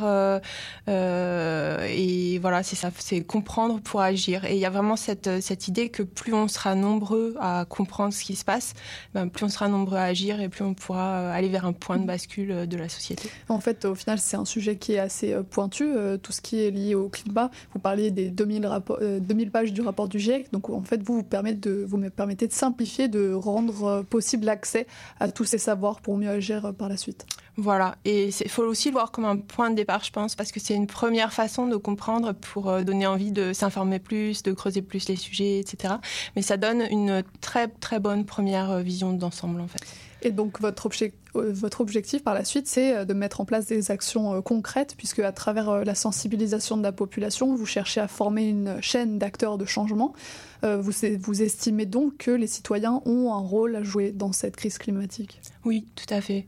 [0.88, 4.45] Et voilà, c'est ça, c'est comprendre pour agir.
[4.45, 8.12] Et il y a vraiment cette, cette idée que plus on sera nombreux à comprendre
[8.12, 8.74] ce qui se passe,
[9.14, 11.97] ben, plus on sera nombreux à agir et plus on pourra aller vers un point
[11.97, 13.30] de bascule de la société.
[13.49, 16.62] En fait, au final, c'est un sujet qui est assez pointu, euh, tout ce qui
[16.62, 17.50] est lié au climat.
[17.72, 20.52] Vous parliez des 2000, rapports, euh, 2000 pages du rapport du GIEC.
[20.52, 24.46] Donc, en fait, vous, vous, permettez de, vous me permettez de simplifier, de rendre possible
[24.46, 24.86] l'accès
[25.18, 27.26] à tous ces savoirs pour mieux agir par la suite.
[27.56, 30.50] Voilà, et il faut aussi le voir comme un point de départ, je pense, parce
[30.50, 34.52] que c'est une première façon de comprendre pour euh, donner envie de s'informer plus, de
[34.52, 35.94] creuser plus les sujets, etc.
[36.36, 39.82] Mais ça donne une très très bonne première euh, vision d'ensemble, en fait.
[40.22, 43.66] Et donc votre, obje euh, votre objectif par la suite, c'est de mettre en place
[43.66, 48.48] des actions concrètes, puisque à travers la sensibilisation de la population, vous cherchez à former
[48.48, 50.12] une chaîne d'acteurs de changement.
[50.62, 55.40] Vous, estimez donc que les citoyens ont un rôle à jouer dans cette crise climatique?
[55.64, 56.46] Oui, tout à fait.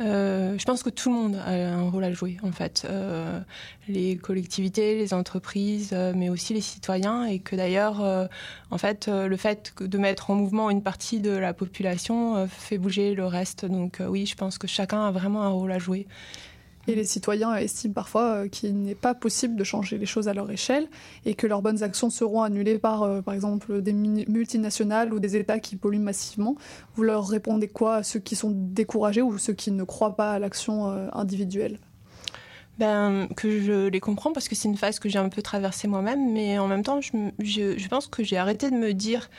[0.00, 2.84] Euh, je pense que tout le monde a un rôle à jouer, en fait.
[2.88, 3.40] Euh,
[3.88, 7.24] les collectivités, les entreprises, euh, mais aussi les citoyens.
[7.26, 8.26] Et que d'ailleurs, euh,
[8.70, 12.78] en fait, euh, le fait de mettre en mouvement une partie de la population fait
[12.78, 13.64] bouger le reste.
[13.64, 16.06] Donc oui, je pense que chacun a vraiment un rôle à jouer.
[16.86, 20.34] Et les citoyens estiment parfois euh, qu'il n'est pas possible de changer les choses à
[20.34, 20.88] leur échelle
[21.24, 25.36] et que leurs bonnes actions seront annulées par, euh, par exemple, des multinationales ou des
[25.36, 26.56] États qui polluent massivement.
[26.94, 30.32] Vous leur répondez quoi à ceux qui sont découragés ou ceux qui ne croient pas
[30.32, 31.78] à l'action euh, individuelle?
[32.78, 35.86] Ben, que je les comprends parce que c'est une phase que j'ai un peu traversée
[35.86, 39.30] moi-même, mais en même temps, je, je, je pense que j'ai arrêté de me dire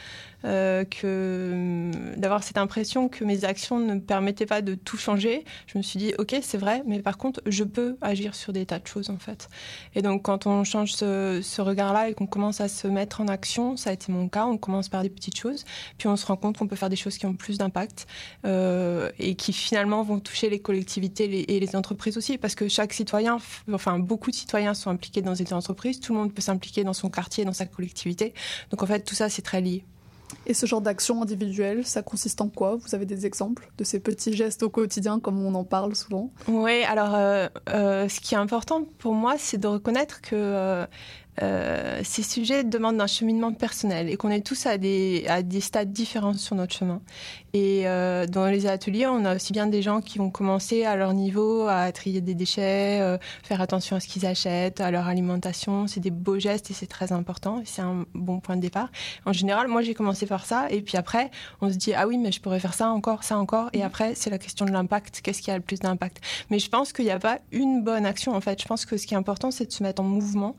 [0.45, 5.43] euh, que d'avoir cette impression que mes actions ne permettaient pas de tout changer.
[5.65, 8.65] Je me suis dit, ok, c'est vrai, mais par contre, je peux agir sur des
[8.65, 9.49] tas de choses en fait.
[9.95, 13.75] Et donc, quand on change ce, regard-là et qu'on commence à se mettre en action,
[13.75, 14.45] ça a été mon cas.
[14.45, 15.65] On commence par des petites choses,
[15.97, 18.05] puis on se rend compte qu'on peut faire des choses qui ont plus d'impact
[18.45, 22.93] euh, et qui finalement vont toucher les collectivités et les entreprises aussi, parce que chaque
[22.93, 23.37] citoyen,
[23.73, 25.99] enfin beaucoup de citoyens sont impliqués dans des entreprises.
[25.99, 28.33] Tout le monde peut s'impliquer dans son quartier, dans sa collectivité.
[28.69, 29.83] Donc en fait, tout ça, c'est très lié.
[30.45, 32.75] Et ce genre d'action individuelle, ça consiste en quoi?
[32.75, 36.31] Vous avez des exemples de ces petits gestes au quotidien, comme on en parle souvent?
[36.47, 40.85] Oui, alors euh, euh, ce qui est important pour moi, c'est de reconnaître que euh,
[41.41, 45.61] euh, ces sujets demandent un cheminement personnel et qu'on est tous à des, à des
[45.61, 47.01] stades différents sur notre chemin.
[47.53, 50.95] Et euh, dans les ateliers, on a aussi bien des gens qui vont commencer à
[50.95, 55.07] leur niveau à trier des déchets, euh, faire attention à ce qu'ils achètent, à leur
[55.07, 55.87] alimentation.
[55.87, 57.61] C'est des beaux gestes et c'est très important.
[57.65, 58.89] C'est un bon point de départ.
[59.25, 61.31] En général, moi, j'ai commencé par ça et puis après,
[61.61, 63.69] on se dit ah oui, mais je pourrais faire ça encore, ça encore.
[63.73, 65.21] Et après, c'est la question de l'impact.
[65.21, 66.21] Qu'est-ce qui a le plus d'impact?
[66.49, 68.61] Mais je pense qu'il n'y a pas une bonne action en fait.
[68.61, 70.55] Je pense que ce qui est important, c'est de se mettre en mouvement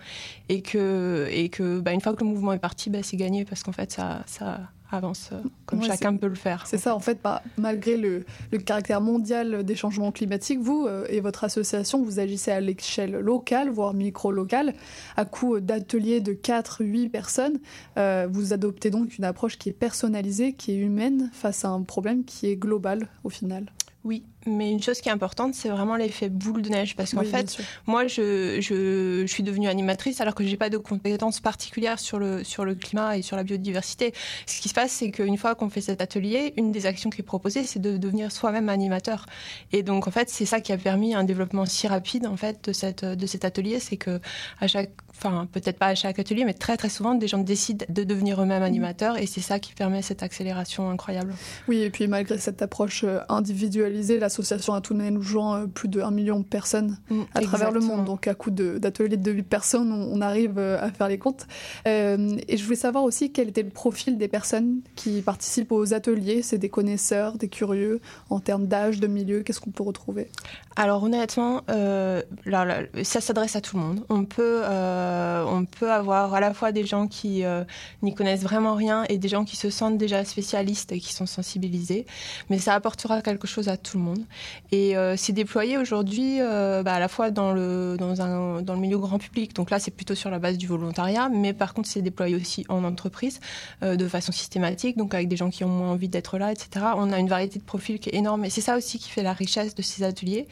[0.48, 3.44] et que, et que bah, une fois que le mouvement est parti, bah, c'est gagné
[3.44, 4.60] parce qu'en fait, ça, ça
[4.90, 6.66] avance euh, comme Ouais, chacun peut le faire.
[6.66, 11.06] C'est ça, en fait, bah, malgré le, le caractère mondial des changements climatiques, vous euh,
[11.08, 14.74] et votre association, vous agissez à l'échelle locale, voire micro-locale,
[15.16, 17.58] à coup d'ateliers de 4-8 personnes.
[17.96, 21.82] Euh, vous adoptez donc une approche qui est personnalisée, qui est humaine, face à un
[21.82, 23.66] problème qui est global au final.
[24.04, 26.96] Oui, mais une chose qui est importante, c'est vraiment l'effet boule de neige.
[26.96, 30.70] Parce qu'en Oui, fait, moi, je, je, je suis devenue animatrice alors que j'ai pas
[30.70, 34.12] de compétences particulières sur le, sur le climat et sur la biodiversité.
[34.46, 37.20] Ce qui se passe, c'est qu'une fois qu'on fait cet atelier, une des actions qui
[37.20, 39.26] est proposée, c'est de devenir soi-même animateur.
[39.72, 42.64] Et donc, en fait, c'est ça qui a permis un développement si rapide, en fait,
[42.68, 43.80] de, cette, de cet atelier.
[43.80, 44.20] C'est que
[44.60, 47.84] à chaque, enfin, peut-être pas à chaque atelier, mais très, très souvent, des gens décident
[47.88, 49.18] de devenir eux-mêmes animateurs.
[49.18, 51.34] Et c'est ça qui permet cette accélération incroyable.
[51.68, 55.66] Oui, et puis malgré cette approche euh, individualisée, l'association a tout de même rejoint euh,
[55.66, 56.98] plus de 1 million de personnes
[57.34, 58.04] à travers le monde.
[58.04, 61.18] Donc à coup de- d'ateliers de 8 personnes, on, on arrive euh, à faire les
[61.18, 61.46] comptes.
[61.86, 65.94] Euh, et je voulais savoir aussi quel était le profil des personnes qui participent aux
[65.94, 66.42] ateliers.
[66.42, 68.00] C'est des connaisseurs, des curieux,
[68.30, 70.28] en termes d'âge, de milieu, qu'est-ce qu'on peut retrouver?
[70.76, 74.04] Alors honnêtement, euh, là, là, ça s'adresse à tout le monde.
[74.10, 75.05] On peut, euh,
[75.46, 77.64] on peut avoir à la fois des gens qui euh,
[78.02, 81.26] n'y connaissent vraiment rien et des gens qui se sentent déjà spécialistes et qui sont
[81.26, 82.06] sensibilisés.
[82.50, 84.24] Mais ça apportera quelque chose à tout le monde.
[84.72, 88.74] Et euh, c'est déployé aujourd'hui euh, bah, à la fois dans le, dans, un, dans
[88.74, 89.54] le milieu grand public.
[89.54, 91.28] Donc là, c'est plutôt sur la base du volontariat.
[91.28, 93.40] Mais par contre, c'est déployé aussi en entreprise
[93.82, 96.86] euh, de façon systématique, donc avec des gens qui ont moins envie d'être là, etc.
[96.96, 98.44] On a une variété de profils qui est énorme.
[98.44, 100.46] Et c'est ça aussi qui fait la richesse de ces ateliers.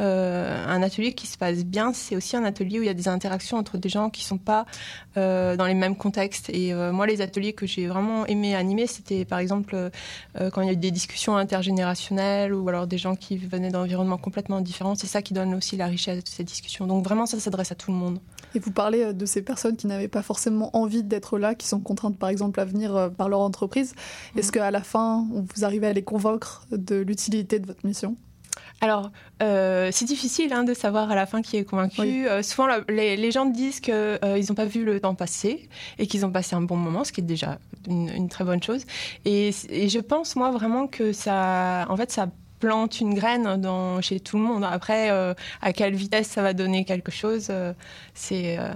[0.00, 2.94] Euh, un atelier qui se passe bien, c'est aussi un atelier où il y a
[2.94, 4.66] des interactions entre des gens qui sont pas
[5.16, 6.50] euh, dans les mêmes contextes.
[6.50, 10.62] Et euh, moi, les ateliers que j'ai vraiment aimé animer, c'était par exemple euh, quand
[10.62, 14.60] il y a eu des discussions intergénérationnelles ou alors des gens qui venaient d'environnements complètement
[14.60, 14.94] différents.
[14.94, 16.86] C'est ça qui donne aussi la richesse de ces discussions.
[16.86, 18.20] Donc vraiment, ça s'adresse à tout le monde.
[18.54, 21.80] Et vous parlez de ces personnes qui n'avaient pas forcément envie d'être là, qui sont
[21.80, 23.94] contraintes par exemple à venir par leur entreprise.
[24.36, 28.16] Est-ce qu'à la fin, vous arrivez à les convaincre de l'utilité de votre mission?
[28.80, 29.10] Alors,
[29.42, 32.28] euh, c'est difficile hein, de savoir à la fin qui est convaincu.
[32.28, 36.06] Euh, souvent, la- les, les gens disent qu'ils n'ont pas vu le temps passer et
[36.06, 38.84] qu'ils ont passé un bon moment, ce qui est déjà une, une très bonne chose.
[39.24, 42.28] Et, et je pense, moi, vraiment que ça, en fait, ça
[42.60, 44.64] plante une graine dans, chez tout le monde.
[44.64, 45.32] Après, euh,
[45.62, 47.72] à quelle vitesse ça va donner quelque chose, euh,
[48.14, 48.58] c'est...
[48.58, 48.72] euh,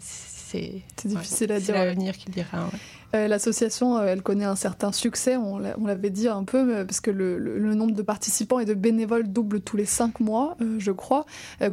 [0.00, 1.84] c'est C'est difficile à c'est dire, ouais.
[1.86, 2.64] l'avenir qui le dira.
[2.64, 2.78] ouais.
[3.16, 6.76] Euh, L'association, euh, elle connaît un certain succès, on l'a- on l'avait dit un peu,
[6.76, 10.56] euh, parce que le, nombre de participants et de bénévoles double tous les cinq mois,
[10.78, 11.26] je crois.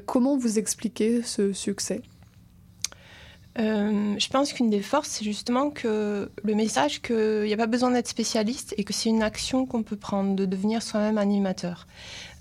[0.06, 2.02] Comment vous expliquez ce succès?
[3.56, 7.92] Je pense qu'une des forces, c'est justement que le message qu'il n'y a pas besoin
[7.92, 11.88] d'être spécialiste et que c'est une action qu'on peut prendre, de devenir soi-même animateur.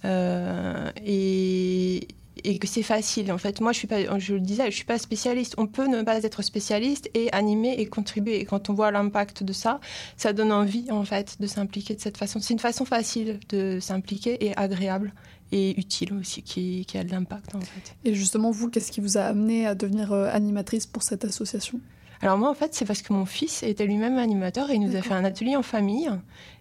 [0.05, 2.09] Et,
[2.45, 3.33] et que c'est facile.
[3.33, 5.55] En fait, moi, je suis pas, je le disais, je suis pas spécialiste.
[5.59, 8.41] On peut ne pas être spécialiste et animer et contribuer.
[8.41, 9.81] Et quand on voit l'impact de ça,
[10.17, 12.41] ça donne envie, en fait, de s'impliquer de cette façon.
[12.41, 15.13] C'est une façon facile de s'impliquer et agréable
[15.53, 17.95] et utile aussi, qui, qui a de l'impact, en fait.
[18.05, 21.81] Et justement, vous, qu'est-ce qui vous a amené à devenir euh, animatrice pour cette association?
[22.23, 24.95] Alors moi, en fait, c'est parce que mon fils était lui-même animateur et il nous
[24.95, 26.09] a fait un atelier en famille.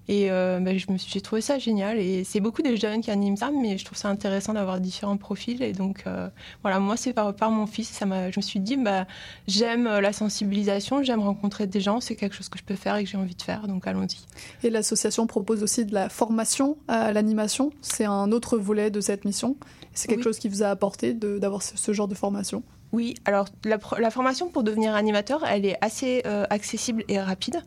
[0.08, 1.99] Et euh, bah, j'ai trouvé ça génial.
[1.99, 5.18] Et c'est beaucoup de jeunes qui animent ça, mais je trouve ça intéressant d'avoir différents
[5.18, 5.62] profils.
[5.62, 6.28] Et donc, euh,
[6.64, 7.99] voilà, moi, c'est par, mon fils.
[8.02, 9.06] Je me suis dit, bah,
[9.47, 11.99] j'aime euh, la sensibilisation, j'aime rencontrer des gens.
[12.02, 13.68] C'est quelque chose que je peux faire et que j'ai envie de faire.
[13.68, 14.26] Donc, allons-y.
[14.66, 17.72] Et l'association propose aussi de la formation à l'animation.
[17.82, 19.56] C'est un autre volet de cette mission.
[19.93, 20.23] C'est quelque Oui.
[20.23, 22.63] chose qui vous a apporté d'avoir ce, ce genre de formation?
[22.93, 23.79] Oui, alors la,
[24.11, 27.63] formation pour devenir animateur, elle est assez euh, accessible et rapide.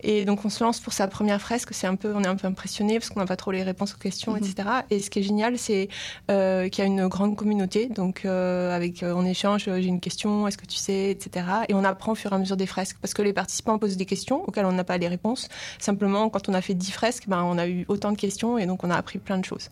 [0.00, 1.74] Et donc on se lance pour sa première fresque.
[1.74, 3.92] C'est un peu, on est un peu impressionné parce qu'on n'a pas trop les réponses
[3.94, 4.38] aux questions, Mhm.
[4.38, 4.68] etc.
[4.88, 5.88] Et ce qui est génial, c'est
[6.30, 7.88] euh, qu'il y a une grande communauté.
[7.88, 11.44] Donc euh, avec, on échange, j'ai une question, est-ce que tu sais, etc.
[11.68, 13.98] Et on apprend au fur et à mesure des fresques parce que les participants posent
[13.98, 15.48] des questions auxquelles on n'a pas les réponses.
[15.80, 18.64] Simplement, quand on a fait 10 fresques, ben, on a eu autant de questions et
[18.64, 19.68] donc on a appris plein de choses.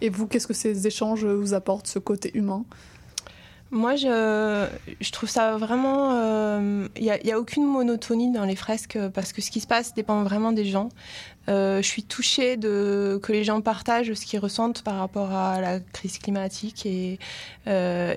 [0.00, 2.64] Et vous, qu'est-ce que ces échanges vous apportent, ce côté humain?
[3.72, 6.10] Moi, je, trouve ça vraiment.
[6.96, 9.68] Il n'y a, a aucune monotonie dans les fresques euh, parce que ce qui se
[9.68, 10.88] passe dépend vraiment des gens.
[11.50, 15.60] Euh, je suis touchée de, que les gens partagent ce qu'ils ressentent par rapport à
[15.60, 17.18] la crise climatique et,
[17.66, 18.14] euh,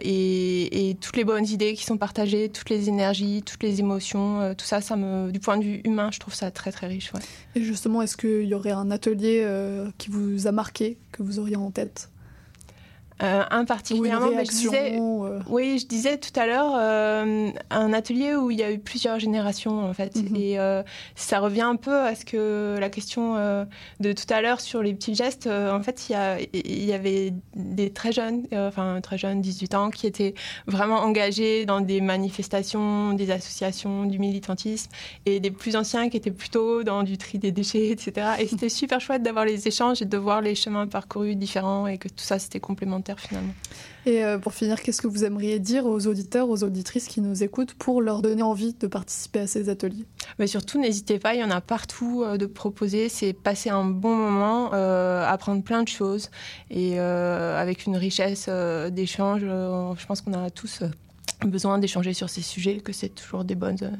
[1.02, 4.66] toutes les bonnes idées qui sont partagées, toutes les énergies, toutes les émotions, euh, tout
[4.66, 7.12] ça, ça me, du point de vue humain, je trouve ça très très riche.
[7.56, 9.48] Et justement, est-ce qu'il y aurait un atelier
[9.98, 12.10] qui vous a marqué, que vous auriez en tête?
[13.24, 15.40] Euh, un particulièrement, mais je réaction, disais, euh.
[15.48, 19.18] oui, je disais tout à l'heure euh, un atelier où il y a eu plusieurs
[19.20, 20.36] générations en fait, Mhm.
[20.36, 20.58] et
[21.16, 23.36] ça revient un peu à ce que la question
[24.00, 25.48] de tout à l'heure sur les petits gestes.
[25.48, 29.74] en fait, il y, a- il y avait des très jeunes, enfin très jeunes, 18
[29.76, 30.34] ans, qui étaient
[30.68, 34.92] vraiment engagés dans des manifestations, des associations, du militantisme,
[35.26, 38.28] et des plus anciens qui étaient plutôt dans du tri des déchets, etc.
[38.40, 41.98] Et c'était super chouette d'avoir les échanges et de voir les chemins parcourus différents et
[41.98, 43.54] que tout ça c'était complémentaire finalement.
[44.06, 47.42] Et euh, pour finir, qu'est-ce que vous aimeriez dire aux auditeurs, aux auditrices qui nous
[47.42, 50.06] écoutent pour leur donner envie de participer à ces ateliers?
[50.40, 53.08] Mais surtout, n'hésitez pas, il y en a partout euh, de proposer.
[53.08, 56.32] C'est passer un bon moment, euh, apprendre plein de choses
[56.70, 59.42] et euh, avec une richesse euh, d'échange.
[59.44, 60.84] euh, je pense qu'on a tous
[61.46, 63.92] besoin d'échanger sur ces sujets, que c'est toujours des bonnes, euh,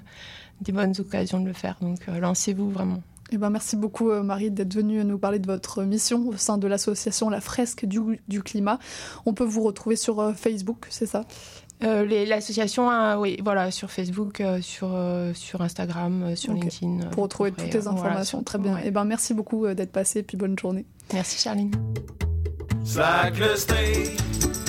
[0.62, 1.78] des bonnes occasions de le faire.
[1.82, 3.02] Donc, euh, lancez-vous vraiment.
[3.32, 6.58] Eh ben, merci beaucoup euh, Marie d'être venue nous parler de votre mission au sein
[6.58, 8.80] de l'association La Fresque du, du Climat.
[9.26, 11.22] On peut vous retrouver sur euh, Facebook, c'est ça?
[11.84, 16.54] Euh, L'association, euh, oui, voilà, sur Facebook, euh, sur, euh, sur Instagram, euh, sur.
[16.54, 17.10] LinkedIn.
[17.12, 18.44] Pour retrouver toutes les voilà, informations.
[18.44, 18.76] Très bien.
[18.76, 18.84] ouais.
[18.86, 20.86] Eh ben, merci beaucoup euh, d'être passé et puis bonne journée.
[21.14, 21.72] Merci Charline.
[22.86, 24.18] Slack le steak,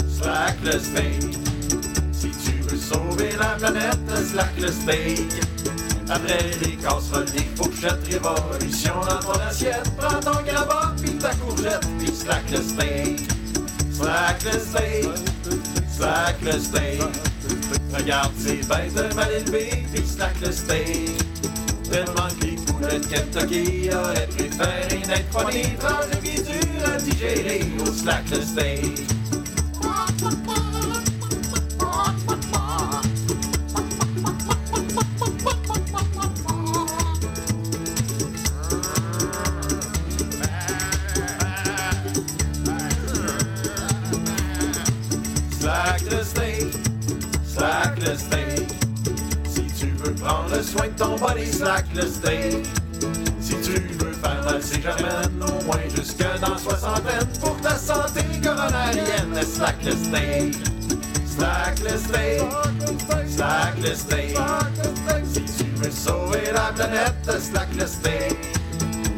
[0.09, 0.73] slack le.
[2.13, 3.99] Si tu veux sauver la planète,
[4.31, 5.21] slack le steak.
[6.09, 9.91] Après les casseroles, des fourchettes, révolution dans ton assiette.
[9.97, 13.21] Prends ton grabat, puis ta courgette, puis slack le steak.
[13.93, 15.09] Slack le steak,
[15.97, 17.03] slack le steak.
[17.97, 21.11] Regarde ces bêtes mal élevées, puis slack le steak.
[21.91, 26.97] Tellement que les poulets de Kentucky auraient préféré n'être pas des tranches de dures à
[26.99, 29.05] digérer au slack le steak.
[50.55, 52.67] Prendre soin de ton body, slack le steak.
[53.41, 59.43] Si tu veux faire valser germaine, au moins jusque dans soixantaine, pour ta santé coronarienne,
[59.43, 60.55] slack le steak.
[61.27, 62.43] Slack le steak,
[63.29, 64.39] slack le steak.
[65.25, 68.37] Si tu veux sauver la planète, slack le steak.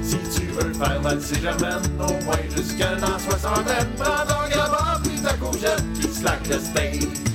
[0.03, 5.21] Si tu veux faire valser germaine, au moins jusque dans soixantaine, prends ton grabat, puis
[5.21, 5.83] ta courgette,
[6.13, 7.26] slack le steak.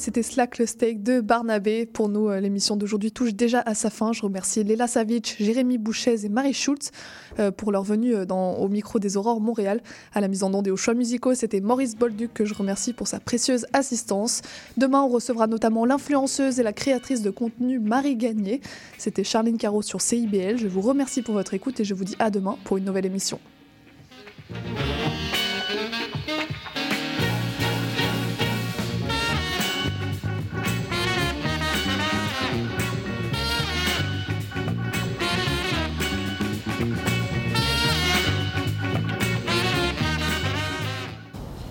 [0.00, 1.84] C'était Slack le steak de Barnabé.
[1.84, 4.12] Pour nous, euh, l'émission d'aujourd'hui touche déjà à sa fin.
[4.12, 6.90] Je remercie Léla Savic, Jérémy Bouchez et Marie Schultz
[7.38, 9.82] euh, pour leur venue euh, au micro des Aurores Montréal.
[10.14, 12.94] À la mise en onde et aux choix musicaux, c'était Maurice Bolduc que je remercie
[12.94, 14.40] pour sa précieuse assistance.
[14.78, 18.62] Demain, on recevra notamment l'influenceuse et la créatrice de contenu Marie Gagné.
[18.96, 20.56] C'était Charline Caro sur CIBL.
[20.56, 23.06] Je vous remercie pour votre écoute et je vous dis à demain pour une nouvelle
[23.06, 23.38] émission.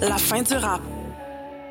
[0.00, 0.80] La fin du rap.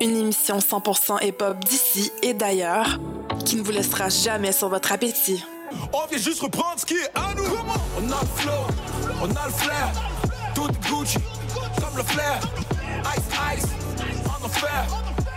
[0.00, 2.98] Une émission 100% hip-hop d'ici et d'ailleurs
[3.44, 5.44] qui ne vous laissera jamais sur votre appétit.
[5.92, 7.42] On vient juste reprendre ce qui est à nous.
[7.98, 8.52] On a le flow,
[9.22, 9.92] on a le flair.
[10.54, 11.18] Tout Gucci,
[11.80, 12.40] comme le flair.
[13.16, 13.66] Ice, ice,
[14.26, 14.86] on enfer.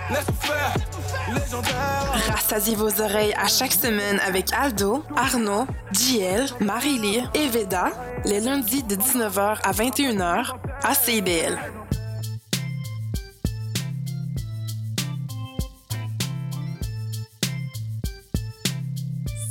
[0.10, 0.74] Laisse faire,
[1.34, 2.32] légendaire.
[2.32, 7.92] Rassasiez vos oreilles à chaque semaine avec Aldo, Arnaud, JL, Marie-Lee et Veda,
[8.26, 11.58] les lundis de 19h à 21h à CIBL.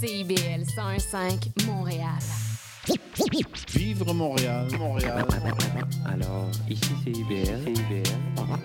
[0.02, 2.18] CIBL 101.5 Montréal.
[3.72, 5.24] Vivre Montréal, Montréal.
[6.04, 7.62] Alors, ici c'est IBL.
[7.64, 8.02] CIBL.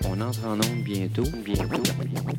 [0.09, 1.21] On entre en onde bientôt.
[1.45, 1.83] Bientôt.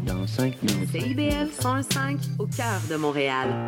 [0.05, 0.91] Dans 5 minutes.
[0.91, 3.67] CIBL 105 au cœur de Montréal.